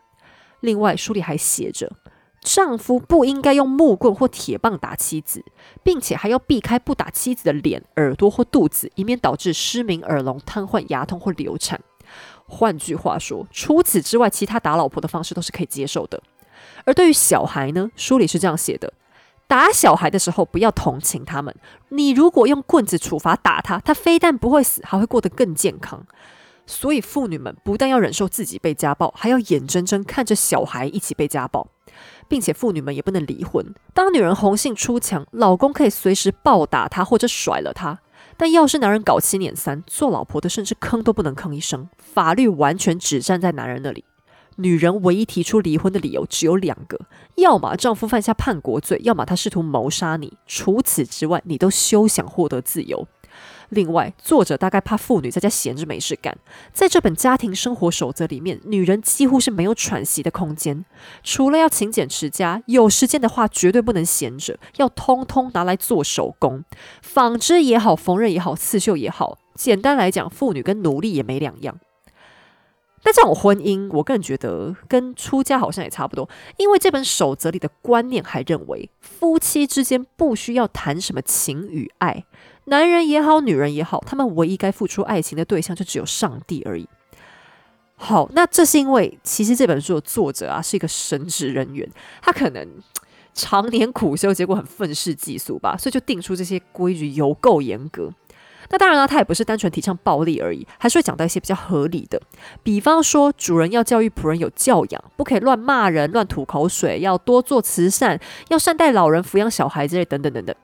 [0.61, 1.93] 另外，书里还写着，
[2.41, 5.45] 丈夫不应该用木棍或铁棒打妻子，
[5.83, 11.81] 并且还要避开不打妻子的脸、耳朵或肚子，以免导致失明、耳聋、瘫痪、牙痛或流产。
[12.47, 16.23] 换句话说，除此之外，其他打老婆的方式都是可以接受的。
[16.85, 18.93] 而对于小孩呢，书里是这样写的：
[19.47, 21.55] 打小孩的时候不要同情他们。
[21.91, 26.07] 你如果用棍子处罚打他，他非但不会死，还会过得更健康。
[26.67, 31.69] 所以妇女们不但要忍受自己被家暴，还要眼睁睁看着小孩一起被家暴，
[32.27, 33.75] 并且妇女们也不能离婚。
[33.93, 37.99] 当女人红杏出墙，老公可以随时暴打她或者甩了她。
[38.37, 44.05] 但要是男人搞七捻三，做老婆的甚至吭都不能吭一声，法律完全只站在男人那里。
[44.57, 46.99] 女人唯一提出离婚的理由只有两个：
[47.37, 50.35] 要么丈夫犯下叛国罪，要么他试图谋杀你。
[50.47, 53.07] 除此之外，你都休想获得自由。
[53.71, 56.37] 另外，作者大概怕妇女在家闲着没事干，
[56.73, 60.85] 在这本家庭生活守则里面，女人几乎是没有喘息的空间。
[61.25, 66.63] 除了要勤俭持家，有时间的话绝对不能闲着，要通通拿来做手工，
[67.03, 69.39] 纺织也好，缝纫也好，刺绣也好。
[69.55, 71.77] 简单来讲，妇女跟奴隶也没两样。
[73.05, 82.25] 那这种婚姻，我个人觉得跟出家好像也差不多，因为这本守则里的观念还认为，夫妻之间不需要谈什么情与爱，
[82.65, 86.89] 男人也好，女人也好，他们唯一该付出爱情的对象就只有上帝而已。
[87.97, 91.89] 好，那这是因为其实这本书的作者啊是一个神职人员，
[92.23, 92.67] 他可能
[93.35, 98.11] 常年苦修，结果很愤世嫉俗吧，所以就定出这些规矩有够严格。
[98.71, 102.21] 那当然了，他也不是单纯提倡暴力而已，还是会讲到一些比较合理的。
[102.63, 110.55] 比方说，主人要教育仆人有教养，不可以乱骂人、乱吐口水，要多做慈善，要善待老人、抚养小孩之类等等等等。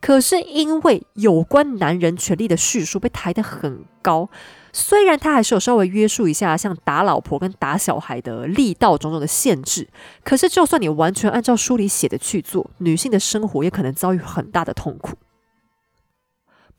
[0.00, 4.28] 可是因为有关男人权利的叙述被抬得很高，
[4.72, 9.88] 虽然他还是有稍微约束一下，像打老婆跟打小孩的力道种种的限制，
[10.22, 15.16] 可是就算你完全按照书里写的去做，女性的生活也可能遭遇很大的痛苦。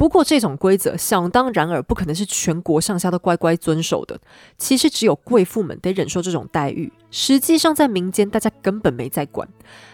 [0.02, 4.20] 不过，这种规则想当然而不可能是全国上下都乖乖遵守的。
[4.58, 6.92] 其实，只有贵妇们得忍受这种待遇。
[7.12, 9.48] 实际上，在民间，大家根本没在管。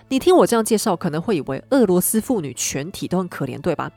[0.07, 3.91] 你听我这样介绍，可能会以为俄罗斯妇女全体都很可怜，对吧？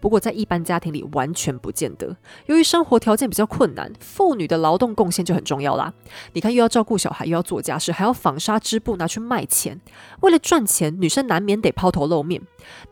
[0.00, 2.16] 不过，在一般家庭里完全不见得。
[2.46, 5.92] 由于生活条件比较困难，妇女的劳动贡献就很重要啦。
[6.32, 9.80] 你看，又要照顾小孩，又要做家事，还要纺纱织布拿去卖钱。
[10.20, 12.42] 为了赚钱，女生难免得抛头露面。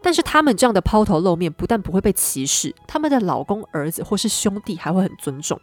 [0.03, 5.61] 但是，她们这样的抛头露面，不但不会被歧视，他们的老公、儿子或是兄弟还会很尊重。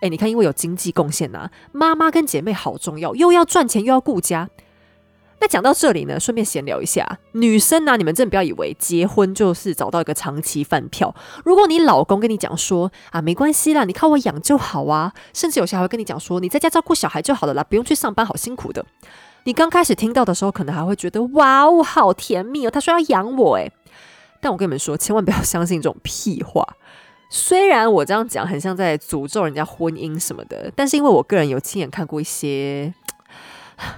[0.00, 4.48] 诶，你看，因为有经济贡献呐，妈妈跟姐妹好重要，又要赚钱又要顾家。
[5.40, 11.14] 那讲到这里呢，顺便闲聊一下，女生呢，你们真的不要以为结婚就是找到一个长期饭票。
[11.44, 18.84] 如果你老公跟你讲说啊，没关系啦，你靠我养就好啊，甚至有些还会跟你讲说，你在家照顾小孩就好了啦，不用去上班，好辛苦的。
[19.44, 23.70] 你刚开始听到的时候，可能还会觉得哇哦，好甜蜜哦，他说要养我诶。
[24.40, 26.66] 但我跟你们说，千万不要相信这种屁话。
[27.30, 32.92] 虽然我这样讲很像在诅咒人家婚姻什么的，但是因为我个人有亲眼看过一些。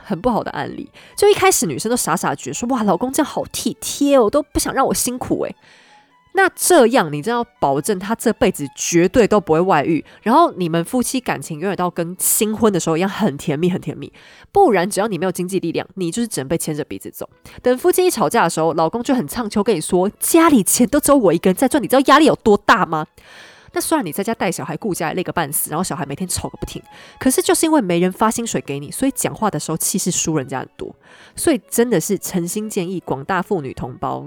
[0.05, 5.57] 很不好的案例，就一开始女生都傻傻觉得说哇，老公这样好体贴哦，都不想让我辛苦诶。
[6.33, 14.12] 那这样你真要保证他这辈子绝对都不会外遇，然后你们夫妻感情永远到跟新婚的时候一样很甜蜜很甜蜜。
[14.53, 17.28] 不然只要你没有经济力量，你就是只能被牵着鼻子走。
[17.62, 23.07] 等夫妻一吵架的时候，老公就很唱秋跟你说家里钱都只有我一个人在赚，你知道压力有多大吗？
[23.73, 26.83] 那虽然你在家带小孩顾家累个半死，然后小孩每天吵个不停，
[27.18, 30.95] 可是就是因为没人发薪水给你，所以讲话的时候气势输人家很多。
[31.37, 34.27] 所以真的是诚心建议广大妇女同胞，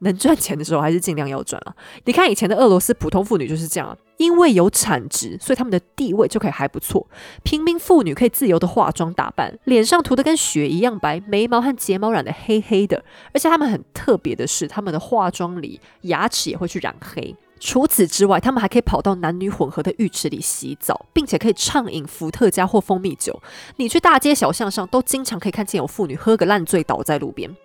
[0.00, 1.74] 能赚钱的时候还是尽量要赚啊！
[2.04, 7.06] 你看以前的俄罗斯普通妇女就是这样，因为有产值，所以他们的地位就可以还不错。
[7.42, 13.02] 平民妇女可以自由的化妆打扮，脸上涂的跟雪一样白，眉毛和睫毛染的黑黑的，
[13.32, 17.34] 而且他们很特别的是，他们的化妆里牙齿也会去染黑。
[17.60, 23.42] 除此之外，他们还可以跑到男女混合的浴池里洗澡，并且可以畅饮伏特加或蜂蜜酒。
[23.76, 27.56] 你去大街小巷上，都经常可以看见有妇女喝个烂醉倒在路边。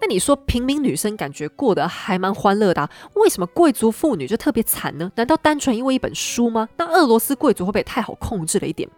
[0.00, 5.10] 那你说平民女生感觉过得还蛮欢乐的，为什么贵族妇女就特别惨呢？
[5.14, 6.68] 难道单纯因为一本书吗？
[6.76, 8.88] 那俄罗斯贵族会不会太好控制了一点？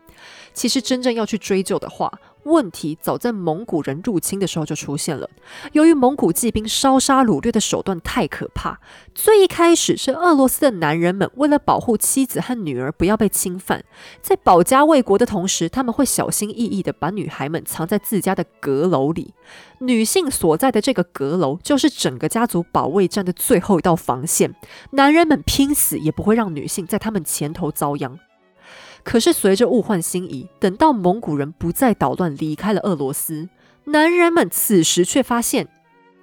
[0.54, 2.10] 其实真正要去追究的话，
[2.44, 5.28] 问题早在蒙古人入侵的时候就出现了。
[5.72, 8.78] 由于蒙古骑兵烧杀掳掠的手段太可怕，
[9.14, 13.84] 最一开始是俄罗斯的男人们为了保护妻子和女儿不要被侵犯，
[14.22, 19.34] 在保家卫国的同时，他们会小心翼翼地把女孩们藏在自家的阁楼里。
[19.80, 24.54] 女性所在的这个阁楼就是整个家族保卫战的最后一道防线，
[24.90, 28.18] 男人们拼死也不会让女性在他们前头遭殃。
[29.04, 33.48] 可是，随着物换星移，等到蒙古人不再捣乱，离开了俄罗斯，
[33.84, 35.68] 男人们此时却发现，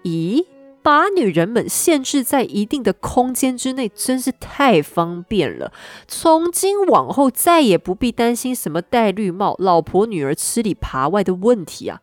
[0.03, 0.43] 咦，
[0.83, 5.71] 把女人们限制在一定的空间之内，真是太方便了。
[6.07, 12.01] 从今往后，再也不必担心什么戴绿帽、老婆女儿吃里扒外的问题啊。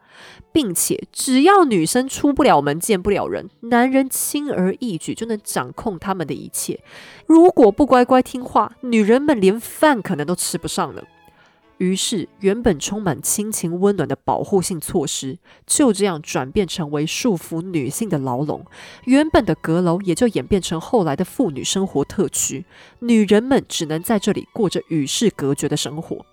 [0.50, 6.80] 并且，只要女生出不了门、见不了人，男人轻而易举就能掌控他们的一切。
[7.26, 11.04] 如果不乖乖听话，女人们连饭可能都吃不上了。
[11.78, 18.64] 于是，原本充满亲情温暖的保护性措施，就这样转变成为束缚女性的牢笼。
[19.04, 22.66] 原本的阁楼也就演变成后来的妇女生活特区，
[22.98, 26.26] 女人们只能在这里过着与世隔绝的生活。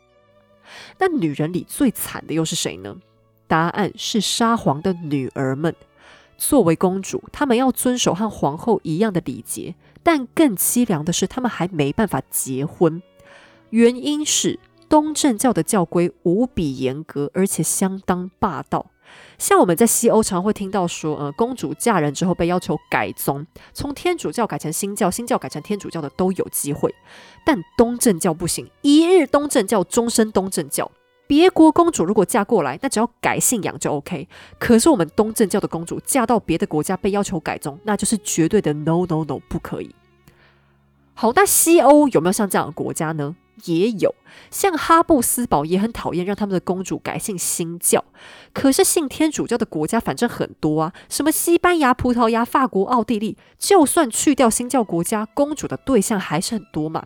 [0.97, 2.97] 那女人里最惨的又是谁呢？
[3.47, 5.75] 答案是沙皇的女儿们。
[6.37, 13.01] 作为公主，她们要遵守和皇后一样的礼节，但更凄凉的是，她们还没办法结婚。
[13.69, 14.59] 原因是
[14.95, 18.85] 东正教的教规无比严格，而且相当霸道。
[19.37, 26.95] 像我们在西欧常会听到说，呃，公主嫁人之后被要求改宗，从天主教改成新教，新教改成天主教的都有机会，
[27.45, 30.89] 但东正教不行，一日东正教，终身东正教。
[31.27, 34.29] 别国公主如果嫁过来，那只要改信仰就 OK。
[34.57, 39.93] 可是我们东正教的公主嫁到别的国家被要求改宗，那就是绝对的 no no no，不可以。
[41.13, 43.35] 好，那西欧有没有像这样的国家呢？
[43.63, 44.13] 也有，
[44.51, 48.03] 像哈布斯堡也很讨厌让他们的公主改信新教。
[48.53, 57.05] 可是信天主教的国家反正很多啊，什么西班牙、葡萄牙、法国、奥地利，就算去掉新教国家，公主的对象还是很多嘛。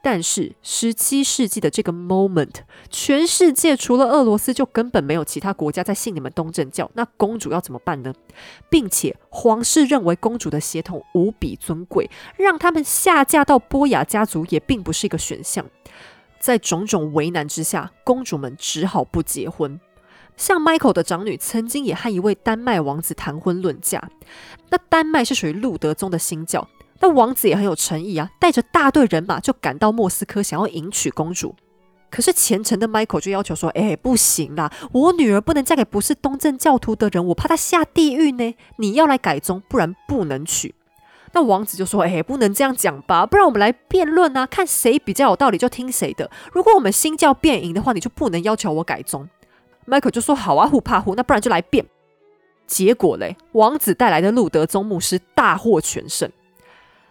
[0.00, 2.54] 但是十七世纪的这个 moment，
[2.88, 6.90] 全世界除了俄罗斯，就根本没有其他国家在信你们东正教。
[6.94, 8.14] 那公主要怎么办呢？
[8.70, 15.66] 并且皇室认为公主的血统无比尊贵，让他们下嫁到波雅家族也并不是一个选项。
[16.38, 19.80] 在种种为难之下，公主们只好不结婚。
[20.36, 24.08] 像 Michael 的长女曾经也和一位丹麦王子谈婚论嫁。
[24.70, 26.68] 那丹麦是属于路德宗的新教。
[27.00, 31.54] 那王子也很有诚意啊，带着大队人马就赶到莫斯科，想要迎娶公主。
[32.10, 38.54] 可是虔诚的 Michael 就要求说：“哎，不行啦，我女儿不能嫁给不是东正教徒的人，我怕她下地狱呢。
[38.76, 40.74] 你要来改宗，不然不能娶。”
[41.34, 46.30] 那王子就说：“哎，不能这样讲吧，不然我们来辩论啊，看谁比较有道理就听谁的。
[46.52, 49.28] 如果我们新教变赢的话，你就不能要求我改宗。
[49.86, 51.84] ”Michael 就说：“好啊，互怕互，那不然就来辩。”
[52.66, 56.30] 结果嘞，王子带来的路德宗牧师大获全胜。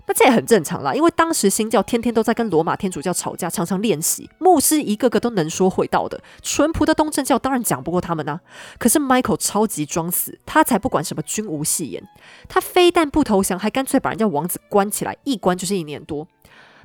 [0.07, 8.39] 那这也很正常啦，因为当时新教天天都在跟罗马天主教吵架，常常练习，牧师一个个都能说会道的，淳朴的东正教当然讲不过他们啊。
[8.79, 12.01] 可是 Michael 超级装死，他才不管什么君无戏言，
[12.47, 16.25] 他非但不投降，还干脆把人家王子关起来，一关就是一年多。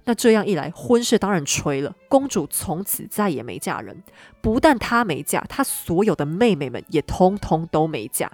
[0.05, 4.03] 那这样一来，婚事当然吹了，公主从此再也没嫁人。
[4.41, 8.29] 不但她没嫁，她所有的妹妹们也通通都没嫁。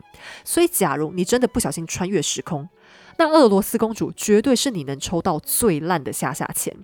[0.44, 2.66] 所以，假如你真的不小心穿越时空，
[3.18, 6.74] 那俄罗斯公主绝对是你能抽到最烂的下下签。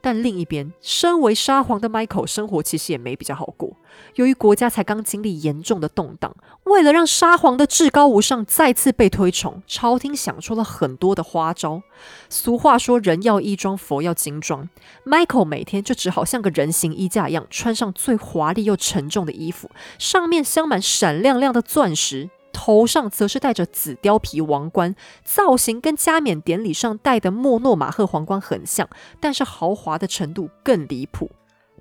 [0.00, 3.76] 但另一边，身为沙皇的 Michael 生活其实也没比较好过。
[4.14, 11.82] 由于国家才刚经历严重的动荡，为了让沙皇的至高无上再次被推崇，朝廷想出了很多的花招。
[12.28, 14.68] 俗话说：“人要衣装，佛要金装。”
[15.04, 19.68] Michael 每天就只好像个人形衣架一样，穿上最华丽又沉重的衣服，
[19.98, 22.30] 上面镶满闪亮亮的钻石。
[22.52, 24.94] 头上则是戴着紫貂皮王冠，
[25.24, 28.88] 造型跟加冕典礼上戴的莫诺马赫皇冠很像，
[29.20, 31.30] 但是豪华的程度更离谱。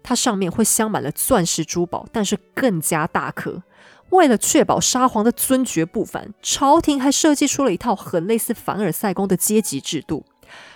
[0.04, 3.64] 它上面会镶满了钻石珠宝，但是更加大颗。
[4.12, 10.24] 为了确保沙皇的尊爵不凡，朝廷还设计出了一套很类似凡尔赛宫的阶级制度。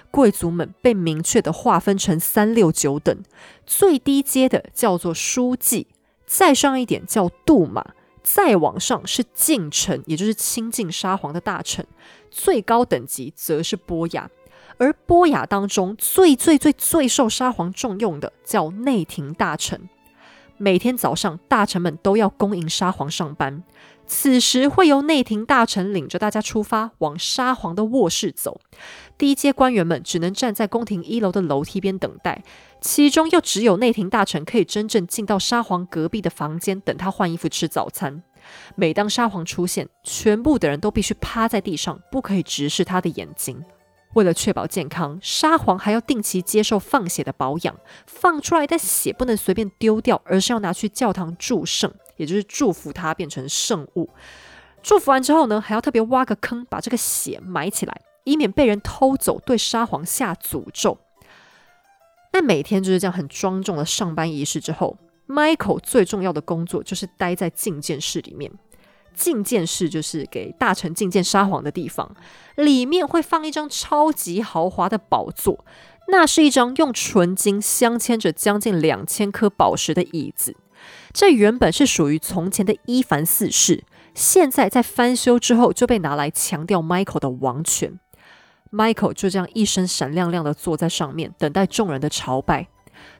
[0.09, 3.23] 贵族们被明确的划分成三六九等，
[3.65, 5.87] 最低阶的叫做书记，
[6.25, 7.93] 再上一点叫杜马。
[8.23, 11.85] 再往上是近臣，也就是亲近沙皇的大臣；
[12.29, 14.29] 最高等级则是波雅。
[14.77, 19.89] 而波雅当中最最最最受沙皇重用的叫内廷大臣。
[20.57, 23.63] 每天早上，大臣们都要恭迎沙皇上班。
[24.05, 28.59] 此时会由内廷大臣领着大家出发，往沙皇的卧室走。
[29.17, 32.43] 低阶官员们只能站在宫廷一楼的楼梯边等待，
[32.81, 38.23] 其中又只有内廷大臣可以真正进到沙皇隔壁的房间，等他换衣服吃早餐。
[38.75, 43.63] 每当沙皇出现，全部的人都必须趴在地上，不可以直视他的眼睛。
[44.13, 47.75] 为了确保健康，沙皇还要定期接受放血的保养。
[48.07, 54.09] 放出来的血不能随便丢掉，而是要拿去教堂祝圣，也就是祝福他变成圣物。
[54.81, 60.97] 祝福完之后呢，还要特别挖个坑，把这个血埋起来，以免被人偷走，对沙皇下诅咒。
[62.33, 68.51] 那每天就是这样很庄重的上班仪式之后，Michael 最重要的工作就是待在觐见室里面。
[69.15, 72.15] 觐见室就是给大臣觐见沙皇的地方，
[72.55, 75.65] 里面会放一张超级豪华的宝座，
[76.07, 80.55] 那是一张用纯金镶嵌着将近两千颗宝石的椅子。
[81.11, 83.83] 这原本是属于从前的伊凡四世，
[84.15, 87.99] 现在在翻修之后就被拿来强调 Michael 的王权。
[88.71, 92.67] Michael 就这样一身闪亮亮的坐在上面，等待众人的朝拜。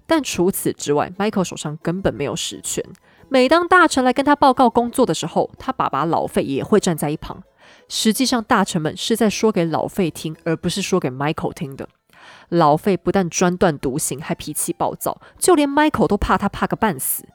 [0.08, 2.84] 但除此之外，Michael 手上根本没有实权。
[3.30, 7.44] 每当大臣来跟他报告工作的时候，他爸爸老费也会站在一旁。
[7.88, 11.88] 实际上，大臣们是在说给老费听，而不是说给 Michael 听的。
[12.50, 17.26] 老费不但专断独行，还脾气暴躁，就连 Michael 都怕他怕个半死。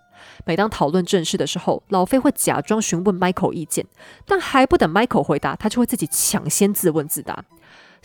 [0.45, 3.87] 每当讨论正事的时候，老费会假装询问 Michael 意见，
[4.27, 7.45] 但还不等 Michael 回答，他就会自己抢先自问自答。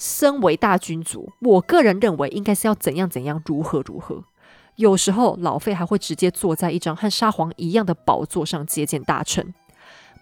[0.01, 4.23] 身为大君主，我个人认为应该是要怎样怎样，如何如何。
[4.77, 9.53] 有时候，老费还会直接坐在一张和沙皇一样的宝座上接见大臣。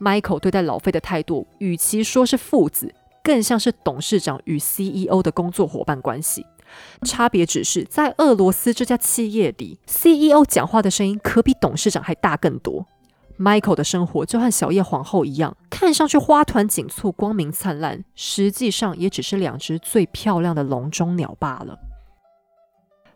[0.02, 6.46] Michael 对待老费的态度，与其说是父子，更像是董事长与 CEO 的工作伙伴关系。
[7.04, 12.86] 差别只是在俄罗斯这家企业里，CEO 讲话的声音可比董事长还大更多。
[13.40, 21.80] Michael 的生活就和小叶皇后一样，看上去花团锦簇、光明灿烂，实际上也只是两只最漂亮的笼中鸟罢了。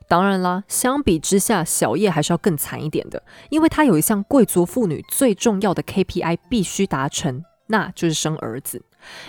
[0.07, 8.81] 当然啦，相比之下，小叶还是要更惨一点的，因为她有一项贵族妇女最重要的 KPI 必须达成，那就是生儿子。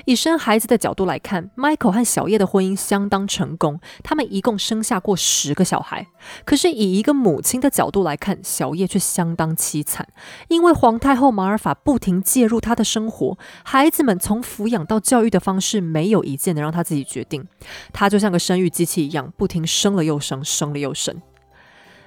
[0.05, 6.07] 以生孩子的角度来看，Michael 和小叶的婚姻相当成功，他们一共生下过十个小孩。
[6.45, 10.09] 可是以一个母亲的角度来看，小叶却相当凄惨，
[10.49, 17.47] 因为皇太后马尔法不停介入她的生活，孩子们从抚养到教育的方式没有一件能让她自己决定，
[17.93, 21.21] 她就像个生育机器一样，不停生了又生，生了又生。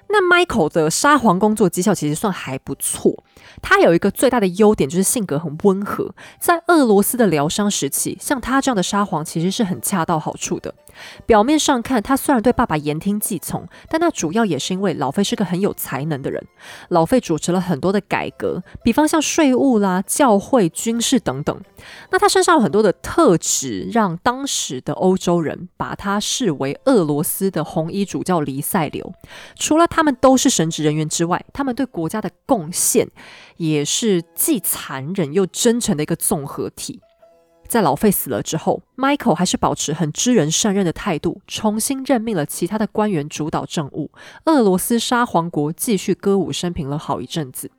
[0.09, 3.23] 那 Michael 的沙皇工作绩效其实算还不错。
[3.61, 6.13] 他有一个最大的优点，就是性格很温和。
[6.39, 10.73] 在俄罗斯的疗伤时期，像他这样的沙皇其实是很恰到好处的。
[11.25, 16.43] 表面上看，他虽然对爸爸言听计从，但那主要也是因为老费是个很有才能的人。
[16.89, 21.61] 老费主持了很多的改革，比方像税务啦、教会、军事等等。
[22.11, 29.13] 那他身上有很多的特质，让当时的欧洲人把他视为俄罗斯的红衣主教黎塞留。
[29.55, 33.07] 除了他们都是神职人员之外，他们对国家的贡献
[33.57, 37.01] 也是既残忍又真诚的一个综合体。
[37.67, 44.11] 在老费死了之后，Michael 还是保持很知人善任的态度，重新任命了其他的官员主导政务。
[44.45, 47.69] 俄罗斯沙皇国继续歌舞升平了好一阵子。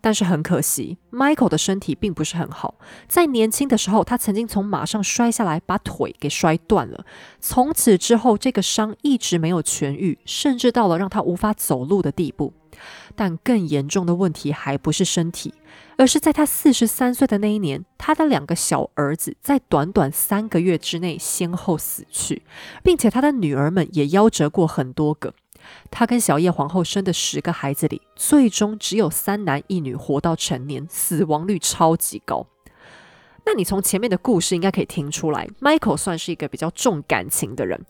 [0.00, 2.76] 但是很可惜，Michael 的身体并不是很好。
[3.06, 7.04] 在年轻的时候，他曾经从马上摔下来，把腿给摔断了。
[7.40, 12.54] 从此之后，这个伤一直没有痊愈，甚至到了让他无法走路的地步。
[13.14, 15.54] 但更严重的问题还不是身体。
[15.96, 22.42] 而是在他四十三岁的那一年，他的两个小儿子在短短三个月之内先后死去，
[22.82, 25.34] 并且他的女儿们也夭折过很多个。
[25.90, 32.46] 他跟小叶皇后生的十个孩子里，最终只有三男一女活到成年，死亡率超级高。
[33.44, 37.84] 那你从前面的故事应该可以听出来，Michael 算是一个比较重感情的人。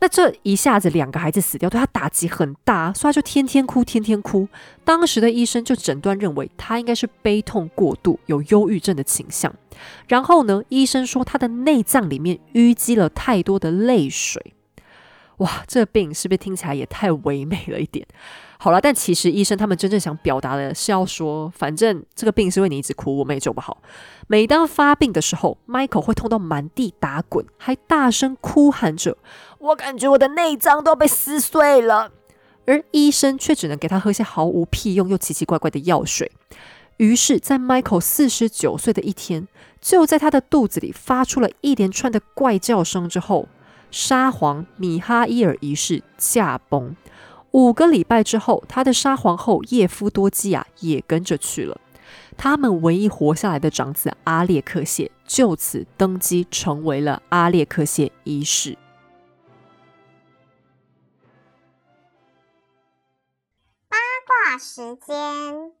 [0.00, 4.48] 那这一下子两个孩子死掉，对他打击很大，所以他就天天哭，天天哭。
[4.84, 9.52] 当时的医生就诊断认为他应该是悲痛过度，有忧郁症的倾向。
[10.06, 14.54] 然后呢，医生说他的内脏里面淤积了太多的泪水。
[15.38, 18.06] 哇，这病是不是听起来也太唯美了一点？
[18.60, 23.78] 好了，但其实医生他们真正想表达的是要说，反正这个病是为你一直哭，我们也救不好。
[24.26, 29.16] 每当发病的时候，Michael 会痛到满地打滚，还大声哭喊着
[29.60, 32.10] ：“我感觉我的内脏都被撕碎了。”
[32.66, 36.32] 而医生却只能给他喝些毫无屁用又奇奇怪怪的药水。
[36.96, 39.46] 于是，在 Michael 四十九岁的一天，
[39.80, 43.48] 就在他的肚子里发出了一连串的怪叫声之后。
[43.90, 46.94] 沙皇米哈伊尔一世驾崩。
[47.52, 51.80] 五个礼拜之后，他的沙皇后叶夫多基亚也跟着去了。
[52.36, 58.76] 他们唯一活下来的长子阿列克谢就此登基，成为了阿列克谢一世。
[63.88, 63.96] 八
[64.26, 65.77] 卦时间。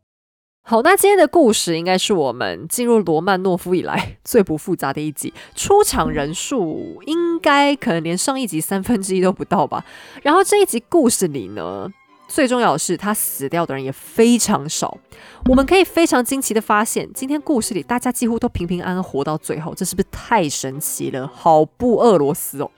[0.70, 9.82] 好，那今天的故事应该是我们进入罗曼诺夫以来最不复杂的一集，出场人数应该可能连上一集三分之一都不到吧。
[10.22, 11.90] 然后这一集故事里呢，
[12.28, 14.98] 最重要的是他死掉的人也非常少。
[15.46, 21.26] 我们可以非常惊奇的发现，今天故事里大家几乎都平平安安活到最后，这是不是太神奇了？
[21.26, 22.70] 好不俄罗斯哦。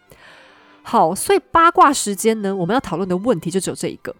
[0.84, 4.14] 好，所以八卦时间呢，我们要讨论的问题就只有这一个。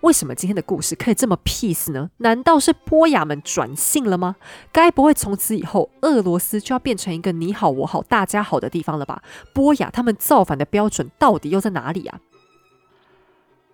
[0.00, 2.10] 为什么今天的故事可以这么 peace 呢？
[2.18, 4.36] 难道是波雅们转性了吗？
[4.72, 9.22] 该不会从此以后，俄罗斯就要变成一个你好我好大家好的地方了吧？
[9.52, 12.20] 波雅他们造反的标准到底又在哪里啊？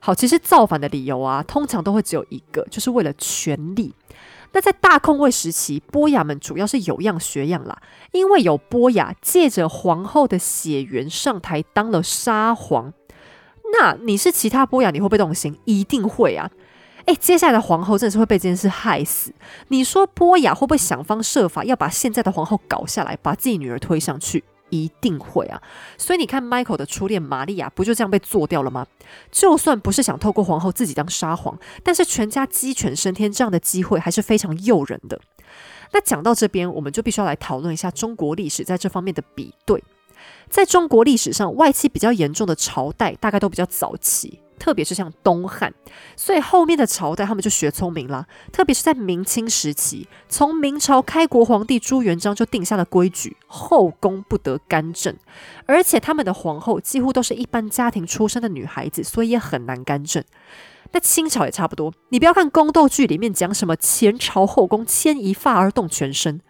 [0.00, 3.94] 好，其实造反的理由啊，通常都会只有一个，就是为了权力。
[4.55, 7.80] 那在大空位时期，波雅们主要是有样学样啦，
[8.11, 12.92] 因为有波雅借着皇后的血缘上台当了沙皇。
[13.73, 15.59] 那你是其他波雅，你会不会动心？
[15.64, 16.51] 一定会啊！
[17.07, 19.33] 哎，接下来的皇后真的是会被这件事害死。
[19.68, 24.45] 你说波雅会不会想方设法要把现在的皇后搞下来，把自己女儿推上去？
[24.70, 25.61] 一定会啊！
[25.99, 28.87] 所以你看，Michael 的初恋玛利亚不就这样被做掉了吗？
[29.31, 35.20] 就算不是想透过皇后自己当沙皇，但是全家鸡犬升天这样的机会还是非常诱人的。
[35.93, 39.85] 那讲到这边，我们就必须要来讨论一下中国历史在这方面的比对。
[40.53, 45.72] 在中国历史上，外戚比较严重的朝代大概都比较早期，特别是像东汉，
[46.14, 48.26] 所以后面的朝代他们就学聪明了。
[48.53, 55.16] 特别是在明清时期，从明朝开国皇帝朱元璋就定下了规矩：后宫不得干政，
[55.64, 60.22] 而且他们的皇后几乎都是一般家庭出身的女孩子，所以也很难干政。
[60.92, 66.42] 那清朝也差不多，你不要看宫斗剧里面讲什么前朝后宫牵一发而动全身。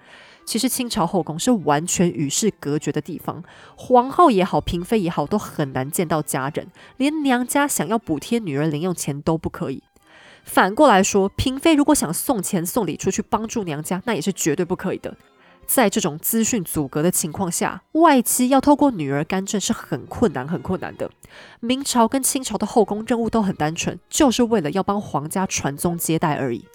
[0.45, 3.43] 其实清朝后宫是完全与世隔绝的地方，
[3.77, 9.83] 皇后也好，嫔妃也好，都很难见到家人，连娘家想要补贴女儿零用钱都不可以。
[10.45, 15.17] 反过来说，嫔妃如果想送钱送礼出去帮助娘家，那也是绝对不可以的。
[15.65, 21.09] 在这种资讯阻隔的情况下，外戚要透过女儿干政是很困难、很困难的。
[21.61, 26.67] 明朝跟清朝的后宫任务都很单纯，就是为了要帮皇家传宗接代而已。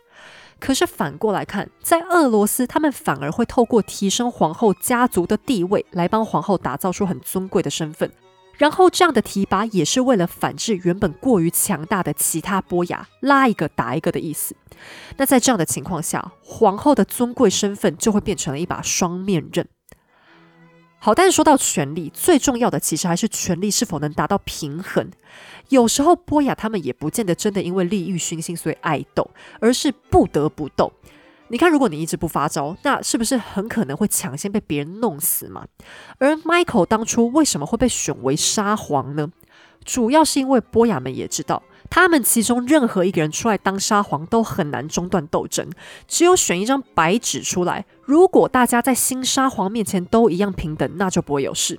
[0.60, 8.12] 可是反过来看，在俄罗斯，他们反而会透过提升皇后家族的地位，来帮皇后打造出很尊贵的身份。
[8.58, 14.55] 然后这样的提拔也是为了反制原本过于强大的其他波雅，拉一个打一个的意思。
[15.18, 19.68] 那在这样的情况下，皇后的尊贵身份就会变成了一把双面刃。
[21.00, 25.10] 好，但是说到权力，最重要的其实还是权力是否能达到平衡。
[25.70, 29.30] 有时候波雅他们也不见得真的因为利欲熏心所以爱斗，
[29.60, 30.91] 而是不得不斗。
[31.50, 35.66] 你看，如果你一直不发招，那是不是很可能会抢先被别人弄死嘛？
[36.18, 39.30] 而 Michael 当初为什么会被选为沙皇呢？
[39.86, 41.64] 主要是因为波雅们也知道。
[41.89, 45.70] 他们其中任何一个人出来当沙皇都很难中断斗争，
[46.06, 47.86] 只有选一张白纸出来。
[48.08, 51.78] 如果大家在新沙皇面前都一样平等，那就不会有事。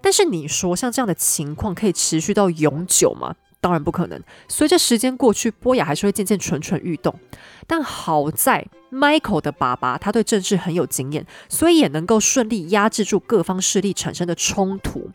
[0.00, 3.36] 但是你说像这样的情况可以持续到永久吗？
[3.60, 4.20] 当然不可能。
[4.48, 7.14] 随着时间过去，波雅还是会渐渐蠢蠢欲动。
[7.68, 15.08] 但好在 Michael 的爸爸他对政治很有经验，所以也能够顺利压制住各方势力产生的冲突。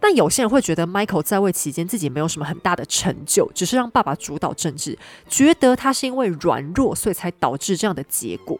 [0.00, 4.98] 但有些人会觉得，Michael 在位期间自己没有什么很大的成就，只是让爸爸主导政治，
[5.28, 8.58] 觉得他是因为软弱，所以才导致这样的结果。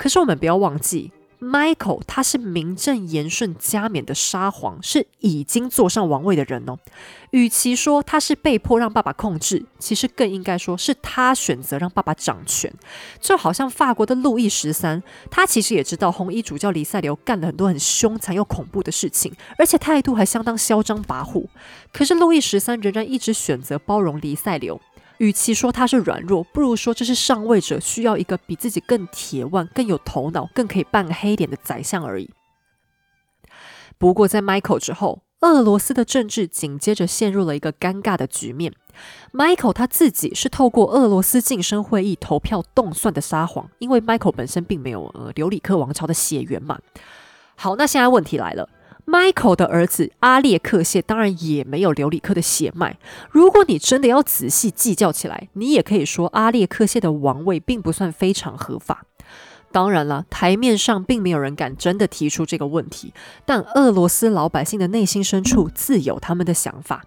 [0.00, 1.12] 可是我们不要忘记。
[1.40, 6.78] Michael 他是名正言顺加冕的沙皇，是已经坐上王位的人哦。
[7.30, 12.70] 与其说他是被迫让爸爸控制，其实更应该说是他选择让爸爸掌权。
[13.20, 21.46] 就好像法国的路易十三，他其实也知道红衣主教黎塞留干了很多很凶残又恐怖的事情，而且态度还相当嚣张跋扈。
[21.92, 24.78] 可是路易十三仍然一直选择包容黎塞留。
[25.20, 32.30] 与其说他是软弱，不如说这是上位者需要一个比自己更铁腕、更有头脑、更可以扮黑脸的宰相而已。
[33.98, 38.72] 不过，在 Michael 之后，俄罗斯的政治紧接着陷入了一个尴尬的局面。
[39.34, 46.78] Michael 他自己是透过俄罗斯晋升会议投票动算的沙皇，因为 Michael 本身并没有呃留里克王朝的血缘嘛。
[47.56, 48.66] 好，那现在问题来了。
[49.10, 52.96] Michael 的儿子阿列克谢当然也没有留里克的血脉。
[53.28, 59.04] 如果你真的要仔细计较起来，你也可以说阿列克谢的王位并不算非常合法。
[59.72, 63.12] 当然了，台面上并没有人敢真的提出这个问题，
[63.44, 67.04] 但俄罗斯老百姓的内心深处自有他们的想法。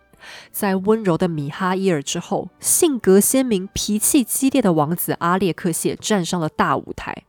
[0.51, 7.23] 在温柔的米哈伊尔之后，性格鲜明、脾气激烈的王子阿列克谢站上了大舞台。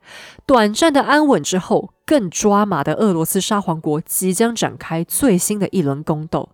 [0.46, 6.50] 短暂的安稳之后，更抓马的俄罗斯沙皇国即将展开最新的一轮宫斗。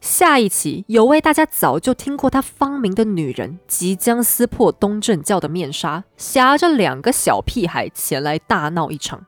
[0.00, 9.24] 下一期有位大家早就听过她芳名的女人，即将撕破东正教的面纱，挟着两个小屁孩前来大闹一场。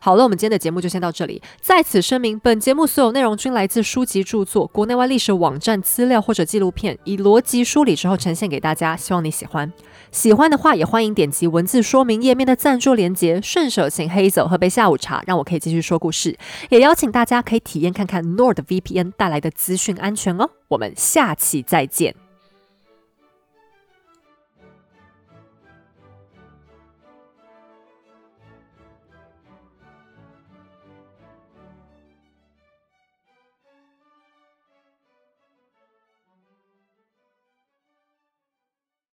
[0.00, 1.42] 好了，我们今天的节目就先到这里。
[1.60, 9.70] 在此声明，本节目所有内容均来自书籍著作、国内外历史网站资料或者纪录片，以逻辑梳理之后呈现给大家，希望你喜欢。
[10.16, 16.38] 喜欢的话，也欢迎点击文字说明页面的赞助链接，顺手请黑走喝杯下午茶，让我可以继续说故事。
[16.70, 20.48] 也邀请大家可以体验看看 Nord VPN 带来的资讯安全哦。
[20.68, 22.25] 我们下期再见。